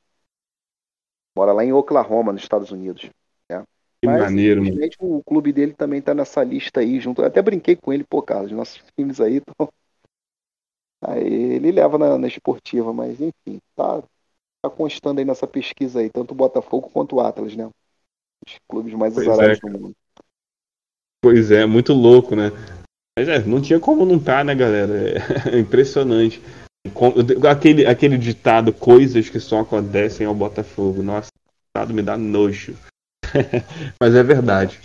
[1.37, 3.09] Mora lá em Oklahoma, nos Estados Unidos.
[4.01, 7.21] Que Mas, maneiro, infelizmente, o clube dele também tá nessa lista aí, junto.
[7.23, 9.69] Eu até brinquei com ele, pô, Carlos, nossos filmes aí estão.
[11.03, 11.25] Aí
[11.55, 14.03] ele leva na, na esportiva, mas enfim, tá,
[14.63, 17.69] tá constando aí nessa pesquisa aí, tanto o Botafogo quanto o Atlas, né?
[18.47, 19.97] Os clubes mais Pois azarados é, do mundo.
[21.23, 22.51] Pois é, muito louco, né?
[23.19, 25.19] Mas é, não tinha como não tá, né, galera?
[25.53, 26.41] É impressionante.
[26.95, 27.15] Com-
[27.49, 31.03] Aquele, aquele ditado, coisas que só acontecem ao Botafogo.
[31.03, 31.29] Nossa,
[31.69, 32.77] ditado me dá nojo.
[34.01, 34.81] Mas é verdade.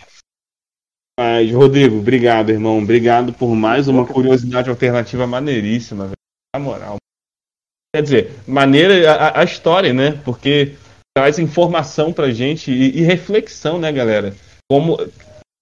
[1.20, 2.80] Mas, Rodrigo, obrigado, irmão.
[2.80, 6.18] Obrigado por mais uma curiosidade alternativa maneiríssima, velho.
[6.56, 6.98] Na moral.
[7.96, 10.20] Quer dizer, maneira a, a história, né?
[10.26, 10.76] Porque
[11.16, 14.36] traz informação pra gente e, e reflexão, né, galera?
[14.70, 14.98] Como.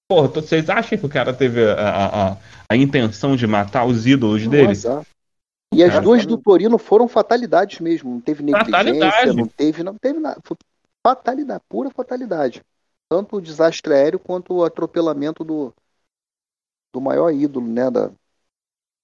[0.10, 2.38] Porra, vocês acham que o cara teve a, a, a,
[2.70, 4.68] a intenção de matar os ídolos dele?
[4.68, 5.06] Nossa.
[5.74, 8.12] E as Cara, duas do Torino foram fatalidades mesmo.
[8.12, 9.38] Não teve negligência, Fatalidade.
[9.38, 10.40] não teve, não teve nada.
[10.44, 10.58] Foi
[11.06, 12.62] fatalidade, pura fatalidade.
[13.12, 15.74] Tanto o desastre aéreo quanto o atropelamento do,
[16.94, 18.08] do maior ídolo, né, da,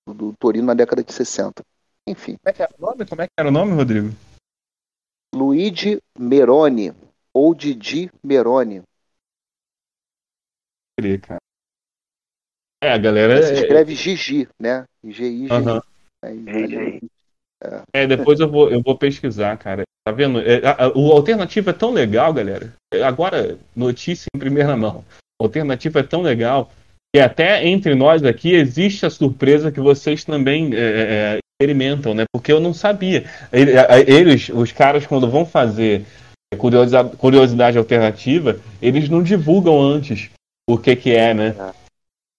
[0.08, 1.62] do, do Torino na década de 60.
[2.08, 3.06] Enfim, Como é que era o nome?
[3.06, 4.08] Como é que era o nome, Rodrigo?
[5.36, 6.94] Luigi Meroni,
[7.34, 8.82] ou Didi Meroni.
[11.22, 11.42] Cara.
[12.82, 13.44] É, a galera.
[13.44, 14.86] Se É, escreve Gigi, né?
[15.04, 15.52] G-I-G-I.
[15.52, 15.82] Aham.
[16.24, 16.32] É,
[17.94, 19.84] é, depois eu vou, eu vou pesquisar, cara.
[20.06, 20.40] Tá vendo?
[20.40, 22.74] É, a- a- o alternativo é tão legal, galera.
[22.94, 25.04] É, Agora, notícia em primeira mão.
[25.42, 26.72] O alternativo é tão legal
[27.14, 32.24] que até entre nós aqui existe a surpresa que vocês também é, é, experimentam, né?
[32.34, 33.26] Porque eu não sabia.
[33.52, 36.06] Eles, os caras, quando vão fazer
[36.58, 40.30] curiosidade, curiosidade alternativa, eles não divulgam antes
[40.70, 41.56] o que que é, né?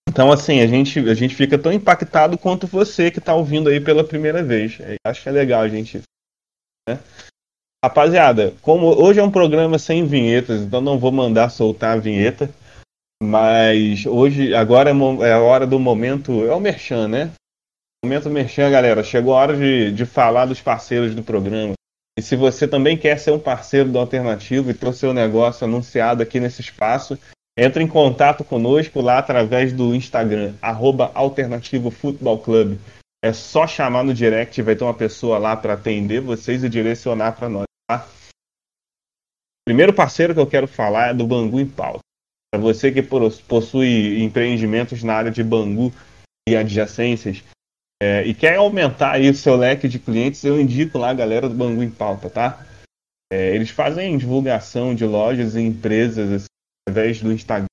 [0.09, 3.79] Então, assim, a gente, a gente fica tão impactado quanto você que tá ouvindo aí
[3.79, 4.81] pela primeira vez.
[4.81, 6.01] Eu Acho que é legal a gente.
[6.89, 6.99] Né?
[7.85, 12.51] Rapaziada, como hoje é um programa sem vinhetas, então não vou mandar soltar a vinheta.
[13.23, 16.47] Mas hoje, agora é é a hora do momento.
[16.47, 17.31] É o Merchan, né?
[18.03, 19.05] Momento Merchan, galera.
[19.05, 21.75] Chegou a hora de, de falar dos parceiros do programa.
[22.19, 25.65] E se você também quer ser um parceiro do Alternativo e ter o seu negócio
[25.65, 27.19] anunciado aqui nesse espaço,
[27.61, 32.79] Entra em contato conosco lá através do Instagram, arroba Alternativo Futebol Clube.
[33.21, 37.33] É só chamar no direct, vai ter uma pessoa lá para atender vocês e direcionar
[37.33, 38.07] para nós, tá?
[39.67, 41.99] Primeiro parceiro que eu quero falar é do Bangu em Pauta.
[42.55, 45.93] Para você que possui empreendimentos na área de Bangu
[46.49, 47.43] e adjacências
[48.01, 51.49] é, e quer aumentar aí o seu leque de clientes, eu indico lá a galera
[51.49, 52.65] do Bangu em Pauta, tá?
[53.33, 56.45] É, eles fazem divulgação de lojas e empresas
[56.89, 57.67] através do Instagram.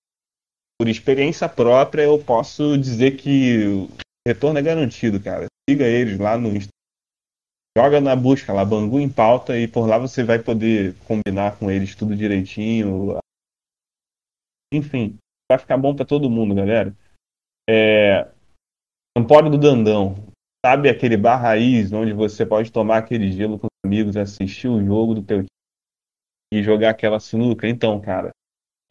[0.78, 3.90] Por experiência própria, eu posso dizer que o
[4.28, 5.46] retorno é garantido, cara.
[5.70, 6.70] Siga eles lá no Instagram.
[7.78, 11.72] Joga na busca lá, Bangu em pauta, e por lá você vai poder combinar com
[11.72, 13.18] eles tudo direitinho.
[14.74, 15.18] Enfim,
[15.50, 16.94] vai ficar bom para todo mundo, galera.
[17.70, 18.30] É...
[19.18, 20.16] Empório do Dandão.
[20.66, 24.84] Sabe aquele bar raiz onde você pode tomar aquele gelo com os amigos, assistir o
[24.84, 25.48] jogo do teu time
[26.52, 27.68] e jogar aquela sinuca?
[27.68, 28.32] Então, cara,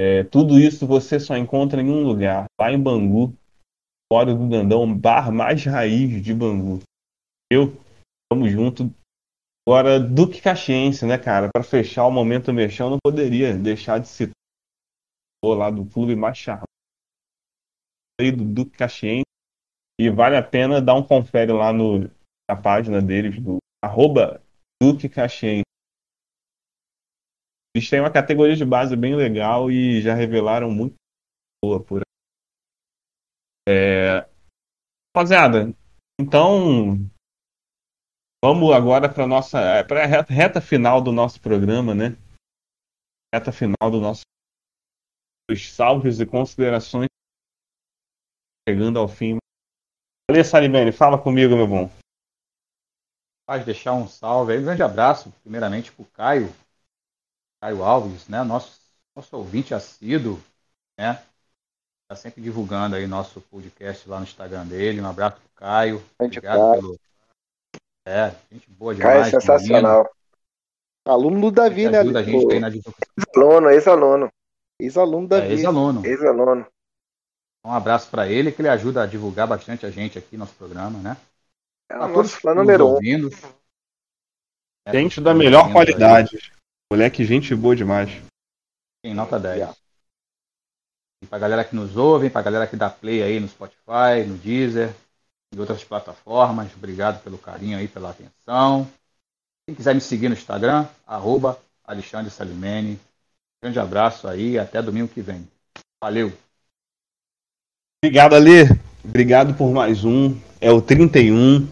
[0.01, 3.33] é, tudo isso você só encontra em um lugar, lá em Bangu,
[4.13, 6.81] fora do Dandão, bar mais raiz de Bangu.
[7.51, 7.77] Eu,
[8.31, 8.93] tamo junto.
[9.67, 11.49] Agora, Duque Caxiense, né, cara?
[11.53, 14.35] Para fechar o momento mexão, não poderia deixar de citar
[15.45, 16.65] lá do clube mais charmoso
[18.21, 19.25] do Duque Caxiense.
[20.01, 22.11] E vale a pena dar um confere lá no,
[22.51, 24.43] na página deles, do arroba
[24.83, 25.65] Duque Caxiense.
[27.75, 30.95] Eles têm uma categoria de base bem legal e já revelaram muito
[31.63, 32.05] boa por aí.
[33.69, 34.29] É...
[35.17, 35.75] Rapaziada,
[36.21, 36.99] então
[38.45, 42.17] vamos agora para nossa é, para a reta final do nosso programa, né?
[43.35, 44.23] Reta final do nosso
[45.51, 47.09] os salves e considerações
[48.69, 49.39] chegando ao fim.
[50.31, 51.91] Alê Salimene, fala comigo, meu bom.
[53.47, 56.49] Pode deixar um salve aí, um grande abraço, primeiramente para o Caio,
[57.65, 58.43] Caio Alves, né?
[58.43, 58.79] Nosso,
[59.17, 60.39] nosso ouvinte assíduo,
[61.01, 61.23] né?
[62.03, 65.01] Está sempre divulgando aí nosso podcast lá no Instagram dele.
[65.01, 65.97] Um abraço pro Caio.
[66.21, 66.83] Gente, Obrigado Caio.
[66.83, 67.01] pelo.
[68.07, 69.31] É, gente boa Caio é demais.
[69.31, 70.15] sensacional.
[71.07, 72.01] Aluno do Davi, né?
[72.01, 73.09] Ajuda a gente aí na divulgação.
[73.17, 74.29] Ex-aluno, ex-aluno,
[74.79, 75.53] Ex-aluno do É, Davi.
[75.55, 76.05] ex-aluno.
[76.05, 76.67] ex-aluno.
[77.65, 80.99] Um abraço para ele, que ele ajuda a divulgar bastante a gente aqui, nosso programa,
[80.99, 81.17] né?
[81.91, 82.91] É Pra o nosso fã número um.
[82.91, 83.31] ouvindo.
[84.87, 86.53] É, Gente todos da melhor ouvindo aí, qualidade.
[86.95, 88.09] Moleque, gente boa demais.
[89.03, 89.69] Tem nota 10.
[91.25, 94.39] E pra galera que nos ouve, pra galera que dá play aí no Spotify, no
[94.39, 94.95] Deezer
[95.53, 98.89] e outras plataformas, obrigado pelo carinho aí, pela atenção.
[99.67, 103.01] Quem quiser me seguir no Instagram, arroba Alexandre Salimene.
[103.61, 105.49] Grande abraço aí, até domingo que vem.
[106.01, 106.33] Valeu!
[108.05, 108.69] Obrigado, Ale.
[109.05, 110.39] Obrigado por mais um.
[110.61, 111.67] É o 31.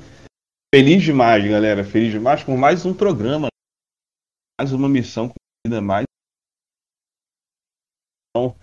[0.74, 1.84] Feliz demais, galera.
[1.84, 3.51] Feliz demais por mais um programa.
[4.60, 6.04] Mais uma missão cumprida, mais.
[8.30, 8.56] Então,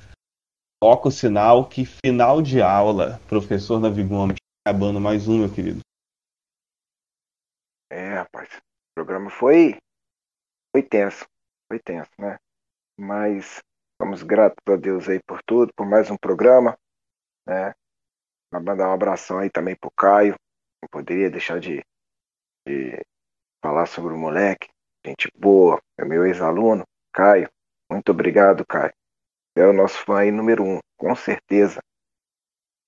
[0.82, 3.20] toca o sinal que final de aula.
[3.28, 4.38] Professor Davi Gomes.
[4.66, 5.82] Acabando mais um, meu querido.
[7.92, 8.58] É, rapaz.
[8.58, 9.78] O programa foi.
[10.72, 11.26] Foi tenso.
[11.68, 12.38] Foi tenso, né?
[13.00, 13.60] Mas
[14.02, 16.78] somos gratos a Deus aí por tudo, por mais um programa.
[17.48, 17.74] Né?
[18.52, 20.36] Vou mandar um abração aí também pro Caio.
[20.82, 21.84] Não poderia deixar de,
[22.68, 23.02] de
[23.64, 24.70] falar sobre o moleque.
[25.06, 26.84] Gente boa, é meu ex-aluno,
[27.14, 27.50] Caio.
[27.92, 28.94] Muito obrigado, Caio.
[29.58, 31.82] É o nosso fã aí número um, com certeza.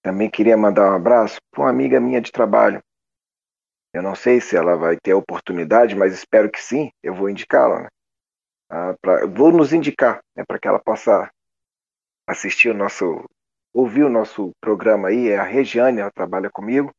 [0.04, 2.84] Também queria mandar um abraço para uma amiga minha de trabalho.
[3.94, 6.90] Eu não sei se ela vai ter a oportunidade, mas espero que sim.
[7.04, 7.88] Eu vou indicá-la, né?
[8.72, 11.30] Ah, pra- vou nos indicar, né, para que ela possa
[12.28, 13.26] assistir o nosso,
[13.74, 15.30] ouvir o nosso programa aí.
[15.30, 16.92] É a Regiane, ela trabalha comigo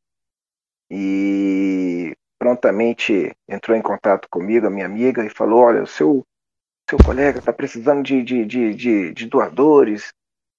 [0.91, 6.23] e prontamente entrou em contato comigo, a minha amiga, e falou: Olha, o seu,
[6.89, 10.09] seu colega está precisando de, de, de, de, de doadores,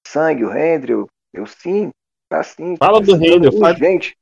[0.07, 1.07] sangue, o Hendril.
[1.33, 1.91] Eu sim,
[2.31, 2.77] tá sim.
[2.79, 4.17] Fala do fala- urgente.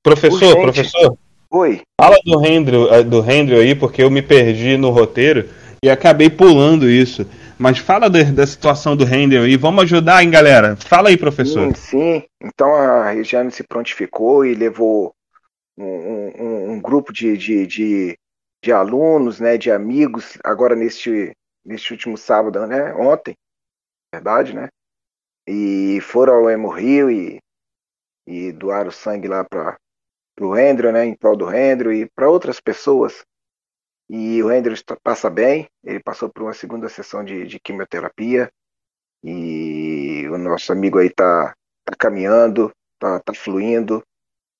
[0.00, 0.62] Professor, Urgente.
[0.62, 1.18] professor,
[1.50, 1.80] Oi.
[2.00, 5.48] fala do Hendril, eh, do Hendril aí, porque eu me perdi no roteiro
[5.82, 7.26] e acabei pulando isso.
[7.58, 9.56] Mas fala da, da situação do Hendril aí.
[9.56, 10.76] Vamos ajudar, hein, galera?
[10.76, 11.66] Fala aí, professor.
[11.68, 12.22] Sim, sim.
[12.42, 15.12] Então a Regiane se prontificou e levou
[15.76, 18.18] um, um- grupo de, de, de,
[18.62, 21.32] de alunos, né, de amigos, agora neste,
[21.64, 23.34] neste último sábado, né, ontem,
[24.14, 24.68] verdade, né?
[25.48, 27.40] E foram ao Emo Rio e,
[28.26, 29.76] e doaram sangue lá para
[30.40, 33.24] o Andrew, né, em prol do Andrew e para outras pessoas.
[34.10, 38.50] E o Andrew está- passa bem, ele passou por uma segunda sessão de, de quimioterapia
[39.24, 41.54] e o nosso amigo aí tá,
[41.84, 44.02] tá caminhando, tá, tá fluindo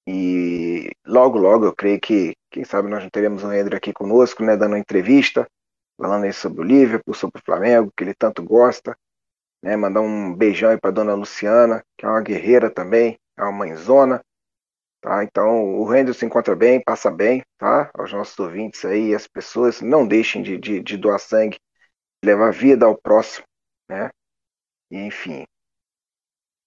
[0.06, 4.42] e logo, logo eu creio que, quem sabe nós não teremos o Andrew aqui conosco,
[4.42, 5.46] né, dando uma entrevista,
[5.96, 8.96] falando aí sobre o Liverpool, sobre o Flamengo, que ele tanto gosta
[9.62, 9.76] né?
[9.76, 14.20] Mandar um beijão aí para dona Luciana, que é uma guerreira também, é uma mãezona.
[15.00, 15.24] Tá?
[15.24, 17.90] Então, o Render se encontra bem, passa bem, tá?
[17.94, 21.58] Aos nossos ouvintes aí, as pessoas não deixem de, de, de doar sangue,
[22.24, 23.44] levar vida ao próximo,
[23.88, 24.10] né?
[24.90, 25.44] E, enfim.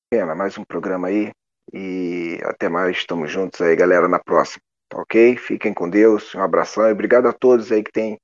[0.09, 1.31] Pena, mais um programa aí.
[1.73, 4.61] E até mais, estamos juntos aí, galera, na próxima.
[4.89, 5.35] Tá ok?
[5.37, 8.17] Fiquem com Deus, um abração e obrigado a todos aí que têm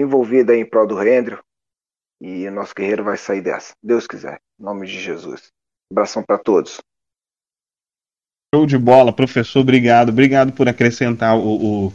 [0.00, 1.38] envolvido aí em prol do Render.
[2.20, 3.74] E o nosso guerreiro vai sair dessa.
[3.82, 4.40] Deus quiser.
[4.58, 5.48] Em nome de Jesus.
[5.92, 6.78] Abração para todos.
[8.54, 10.08] Show de bola, professor, obrigado.
[10.08, 11.92] Obrigado por acrescentar o, o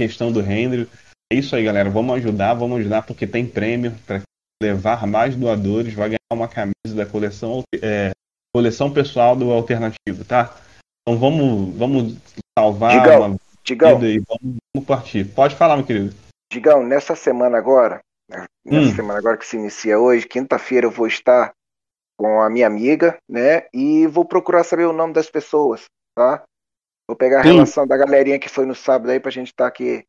[0.00, 0.88] questão do render.
[1.30, 1.90] É isso aí, galera.
[1.90, 4.22] Vamos ajudar, vamos ajudar porque tem prêmio para
[4.62, 5.92] levar mais doadores.
[5.92, 8.12] Vai ganhar uma camisa da coleção, é,
[8.58, 10.56] coleção pessoal do Alternativo, tá?
[11.06, 12.16] Então vamos, vamos
[12.58, 15.24] salvar Digão, uma Digão, vida e vamos, vamos partir.
[15.32, 16.12] Pode falar, meu querido.
[16.52, 18.96] Digão, nessa semana agora, né, nessa Hum.
[18.96, 21.52] semana agora que se inicia hoje, quinta-feira eu vou estar
[22.18, 23.68] com a minha amiga, né?
[23.72, 25.84] E vou procurar saber o nome das pessoas,
[26.16, 26.42] tá?
[27.08, 27.50] Vou pegar a Sim.
[27.52, 30.02] relação da galerinha que foi no sábado aí pra gente estar aqui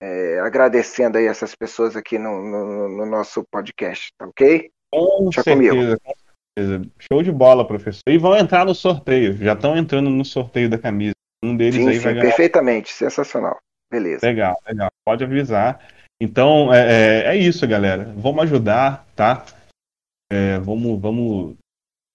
[0.00, 4.70] é, agradecendo aí essas pessoas aqui no, no- no nosso podcast, tá ok?
[4.90, 6.00] Com Deixa certeza, comigo.
[6.02, 6.17] com.
[6.98, 8.02] Show de bola, professor.
[8.08, 9.36] E vão entrar no sorteio.
[9.36, 11.14] Já estão entrando no sorteio da camisa.
[11.42, 12.26] Um deles Sim, aí sim, vai ganhar.
[12.26, 13.58] perfeitamente, sensacional.
[13.90, 14.26] Beleza.
[14.26, 14.90] Legal, legal.
[15.04, 15.80] Pode avisar.
[16.20, 18.12] Então, é, é, é isso, galera.
[18.16, 19.46] Vamos ajudar, tá?
[20.30, 21.56] É, vamos, vamos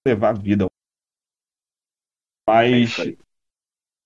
[0.06, 0.66] levar a vida.
[0.66, 0.68] É
[2.52, 3.18] Mas aí.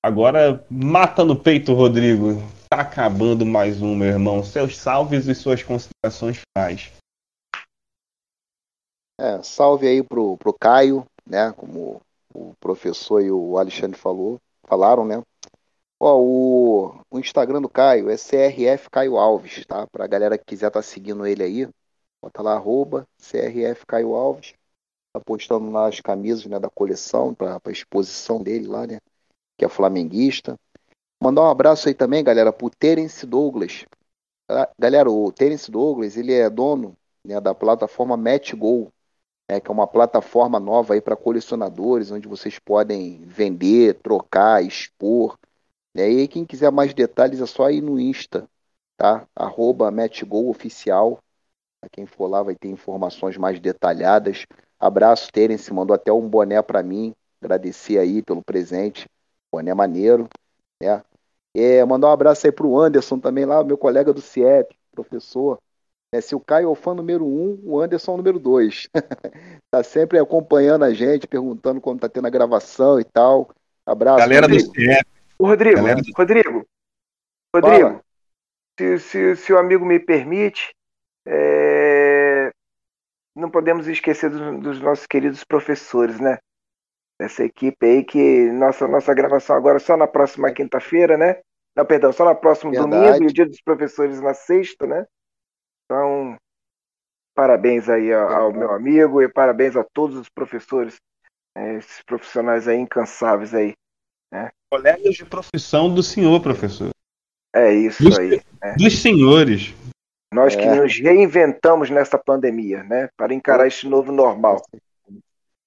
[0.03, 2.35] agora, mata no peito, Rodrigo.
[2.69, 4.43] Tá acabando mais um, meu irmão.
[4.43, 6.91] Seus salves e suas considerações finais.
[9.19, 11.51] É, salve aí pro, pro Caio, né?
[11.53, 12.01] Como
[12.33, 15.23] o professor e o Alexandre falou, falaram, né?
[15.99, 19.87] Ó, o, o Instagram do Caio é CRF Caio Alves, tá?
[19.87, 21.69] Pra galera que quiser estar seguindo ele aí,
[22.21, 24.53] bota lá, arroba CRF Caio Alves.
[25.13, 28.99] Tá postando lá as camisas né, da coleção, pra, pra exposição dele lá, né?
[29.57, 30.55] Que é flamenguista.
[31.21, 33.85] Mandar um abraço aí também, galera, pro Terence Douglas.
[34.47, 36.95] Ah, Galera, o Terence Douglas, ele é dono
[37.25, 38.91] né, da plataforma Match Go,
[39.49, 45.37] né, que é uma plataforma nova aí para colecionadores, onde vocês podem vender, trocar, expor.
[45.95, 46.11] Né?
[46.11, 48.47] E aí, quem quiser mais detalhes é só ir no Insta,
[48.97, 49.27] tá?
[49.35, 51.19] Arroba MatchGo Oficial.
[51.79, 54.45] Pra quem for lá vai ter informações mais detalhadas.
[54.79, 57.13] Abraço, Terence, mandou até um boné para mim.
[57.41, 59.07] Agradecer aí pelo presente.
[59.51, 60.27] Boné maneiro,
[60.81, 61.03] né?
[61.53, 65.57] É, mandar um abraço aí pro Anderson também lá, meu colega do CIEP, professor.
[66.11, 68.87] É, se o Caio é o fã número um, o Anderson é o número dois.
[69.69, 73.49] tá sempre acompanhando a gente, perguntando como tá tendo a gravação e tal.
[73.85, 74.19] Abraço.
[74.19, 74.73] Galera do Rodrigo.
[74.73, 75.07] CIEP,
[75.37, 76.67] Ô, Rodrigo, Galera- Rodrigo,
[77.53, 78.01] Rodrigo,
[78.79, 80.73] se, se, se o amigo me permite,
[81.25, 82.51] é,
[83.35, 86.39] não podemos esquecer dos, dos nossos queridos professores, né?
[87.19, 91.41] Essa equipe aí que nossa, nossa gravação agora só na próxima quinta-feira, né?
[91.75, 92.91] Não, perdão, só no próximo Verdade.
[92.91, 95.05] domingo e o dia dos professores na sexta, né?
[95.89, 96.37] Então,
[97.33, 100.97] parabéns aí ao, ao meu amigo e parabéns a todos os professores,
[101.55, 103.73] é, esses profissionais aí incansáveis aí.
[104.69, 106.89] colegas de profissão do senhor, professor.
[107.55, 108.41] É isso Dos- aí.
[108.77, 109.73] Dos senhores.
[110.33, 110.75] Nós que É.
[110.75, 113.09] nos reinventamos nessa pandemia, né?
[113.15, 114.61] Para encarar este novo normal.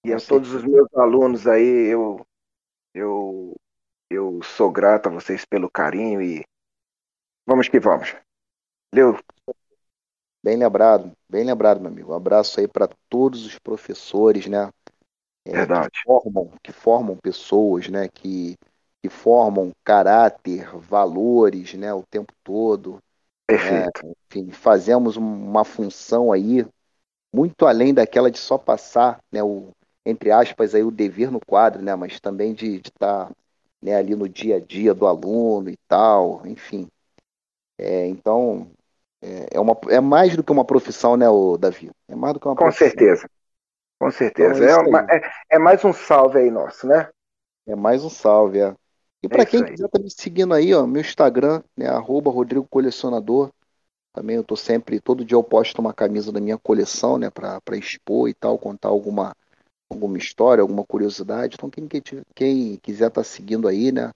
[0.05, 2.21] E a todos os meus alunos aí, eu,
[2.95, 3.57] eu,
[4.11, 6.45] eu sou grato a vocês pelo carinho e
[7.49, 8.15] vamos que vamos.
[8.95, 9.19] Valeu.
[10.43, 12.13] Bem lembrado, bem lembrado, meu amigo.
[12.13, 14.71] Um abraço aí para todos os professores, né?
[15.47, 15.91] é, Verdade.
[15.91, 18.09] Que formam, que formam pessoas, né?
[18.09, 18.57] Que,
[19.03, 21.93] que formam caráter, valores, né?
[21.95, 22.99] O tempo todo.
[23.47, 24.01] Perfeito.
[24.31, 26.67] Enfim, fazemos um- uma função aí
[27.35, 29.43] muito além daquela de só passar, né?
[29.43, 29.71] O,
[30.07, 31.95] entre aspas, aí o dever no quadro, né?
[31.97, 33.31] Mas também de estar
[33.83, 36.89] né, ali no dia a dia do aluno e tal, enfim.
[37.79, 38.71] É, então,
[39.23, 41.91] é, é, uma, é mais do que uma profissão, né, o Davi?
[42.09, 42.71] É mais do que uma Com profissão.
[42.71, 43.29] certeza.
[44.01, 44.65] Com certeza.
[44.65, 47.09] Então é É, uma- é- é mais um salve aí nosso, né?
[47.67, 48.75] É mais um salve, é.
[49.23, 52.67] E para isso quem quiser estar me seguindo aí, ó, meu Instagram, né, arroba Rodrigo
[52.69, 53.51] Colecionador.
[54.15, 57.61] Também eu tô sempre, todo dia eu posto uma camisa da minha coleção, né, para
[57.79, 59.35] expor e tal, contar alguma,
[59.91, 61.57] alguma história, alguma curiosidade.
[61.57, 62.03] Então quem, que-
[62.35, 64.13] quem quiser estar seguindo aí, né,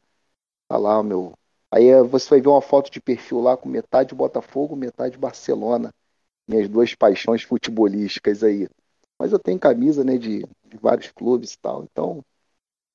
[0.68, 1.34] tá lá o meu.
[1.74, 5.90] Aí eh, você vai ver uma foto de perfil lá com metade Botafogo, metade Barcelona.
[6.48, 8.68] Minhas duas paixões futebolísticas aí.
[9.18, 11.84] Mas eu tenho camisa, né, de, de vários clubes e tal.
[11.84, 12.22] Então,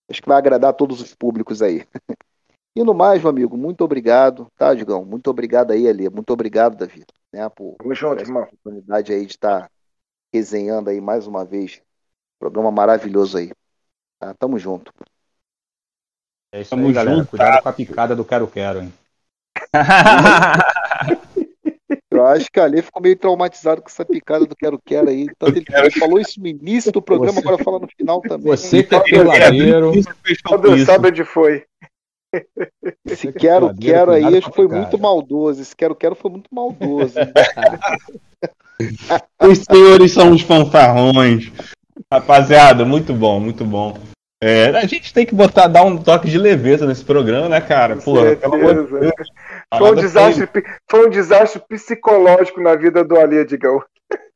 [0.10, 1.86] Acho que vai agradar todos os públicos aí.
[2.76, 5.04] E no mais, meu amigo, muito obrigado, tá, Digão?
[5.04, 6.08] Muito obrigado aí, Ali.
[6.08, 7.04] Muito obrigado, Davi,
[7.34, 8.44] né, por Tamo junto, irmão.
[8.44, 9.70] oportunidade aí de estar
[10.34, 11.82] resenhando aí mais uma vez.
[12.40, 13.52] Programa maravilhoso aí.
[14.20, 14.34] Tá?
[14.36, 14.94] Tamo junto.
[16.52, 17.18] É isso Tamo aí, galera.
[17.18, 17.62] junto, Cuidado tá?
[17.62, 18.94] com a picada do quero-quero, hein?
[22.12, 25.28] Eu acho que ali ficou meio traumatizado com essa picada do quero-quero aí.
[25.38, 28.48] Tanto ele, ele falou isso no início do programa, Você- agora fala no final também.
[28.48, 29.32] Você que é Quero, quero.
[29.32, 29.92] peladeiro.
[30.44, 31.64] Todo sabe onde foi.
[33.06, 35.62] Esse quero-quero aí Cuidado acho que foi muito maldoso.
[35.62, 37.14] Esse quero-quero foi muito maldoso.
[39.42, 41.52] Os senhores são os fanfarrões.
[42.12, 43.98] Rapaziada, muito bom, muito bom.
[44.42, 47.98] É, a gente tem que botar, dar um toque de leveza nesse programa, né, cara?
[47.98, 49.00] Pô, pelo amor de.
[49.00, 49.30] Deus.
[49.78, 50.48] Foi um, desastre,
[50.90, 53.84] foi um desastre psicológico na vida do Ali, Digão.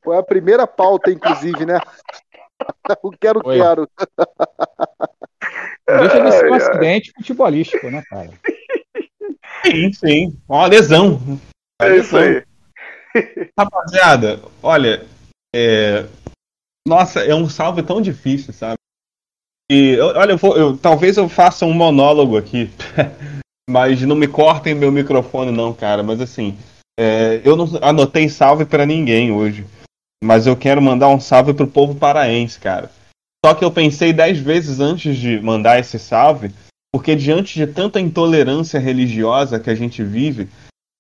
[0.04, 1.80] Foi a primeira pauta, inclusive, né?
[3.02, 3.90] O quero-quero.
[5.88, 8.30] Não deixa de ser um acidente futebolístico, né, cara?
[9.66, 10.40] Sim, sim.
[10.48, 11.16] Uma lesão.
[11.16, 11.40] Uma
[11.82, 12.44] É isso lesão.
[13.16, 13.50] aí.
[13.58, 15.06] Rapaziada, olha,
[15.54, 16.06] é,
[16.88, 18.78] nossa, é um salve tão difícil, sabe?
[19.76, 22.70] E olha, eu vou, eu- talvez eu faça um monólogo aqui,
[23.68, 26.04] mas não me cortem meu microfone não, cara.
[26.04, 26.56] Mas assim,
[27.00, 29.66] é, eu não anotei salve pra ninguém hoje,
[30.24, 32.92] mas eu quero mandar um salve pro povo paraense, cara.
[33.44, 36.52] Só que eu pensei dez vezes antes de mandar esse salve,
[36.94, 40.48] porque diante de tanta intolerância religiosa que a gente vive,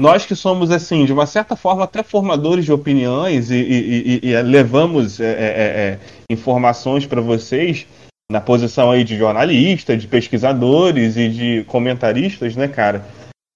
[0.01, 4.29] nós que somos, assim, de uma certa forma, até formadores de opiniões e, e- e-
[4.31, 7.85] e levamos é, é, é, informações para vocês
[8.31, 13.05] na posição aí de jornalista, de pesquisadores e de comentaristas, né, cara?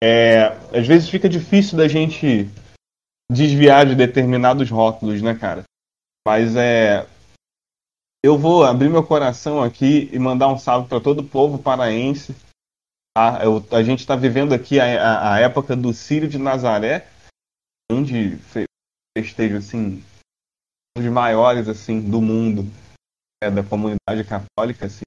[0.03, 2.47] É, às vezes fica difícil da gente
[3.31, 5.63] desviar de determinados rótulos, né, cara?
[6.27, 7.07] Mas é.
[8.23, 12.35] Eu vou abrir meu coração aqui e mandar um salve para todo o povo paraense.
[13.15, 13.39] Tá?
[13.43, 17.07] Eu- a gente está vivendo aqui a, a- a época do Círio de Nazaré,
[17.91, 18.65] onde fe-
[19.17, 20.03] festejo assim,
[20.97, 22.65] um dos maiores assim do mundo,
[23.43, 24.87] da comunidade católica.
[24.87, 25.05] Assim.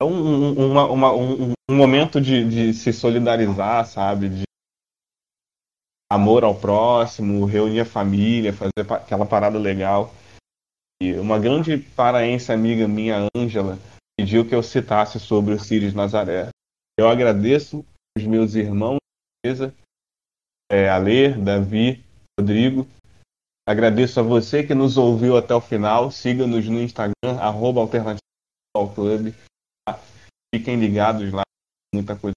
[0.00, 4.28] É um, um- uma- uma- um- um momento de, de se solidarizar, sabe?
[4.28, 4.44] De
[6.10, 10.12] amor ao próximo, reunir a família, fazer aquela parada legal.
[11.00, 13.78] E uma grande paraense amiga minha, Ângela,
[14.18, 16.48] pediu que eu citasse sobre o Círio de Nazaré.
[16.98, 17.84] Eu agradeço
[18.16, 18.98] os meus irmãos,
[20.70, 22.02] é, Alê, Davi,
[22.38, 22.86] Rodrigo.
[23.68, 26.10] Agradeço a você que nos ouviu até o final.
[26.12, 27.80] Siga-nos no Instagram, arroba
[29.84, 30.00] tá?
[30.54, 31.42] Fiquem ligados lá,
[31.92, 32.34] muita coisa.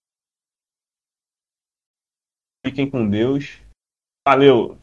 [2.66, 3.60] Fiquem com Deus.
[4.28, 4.78] Valeu!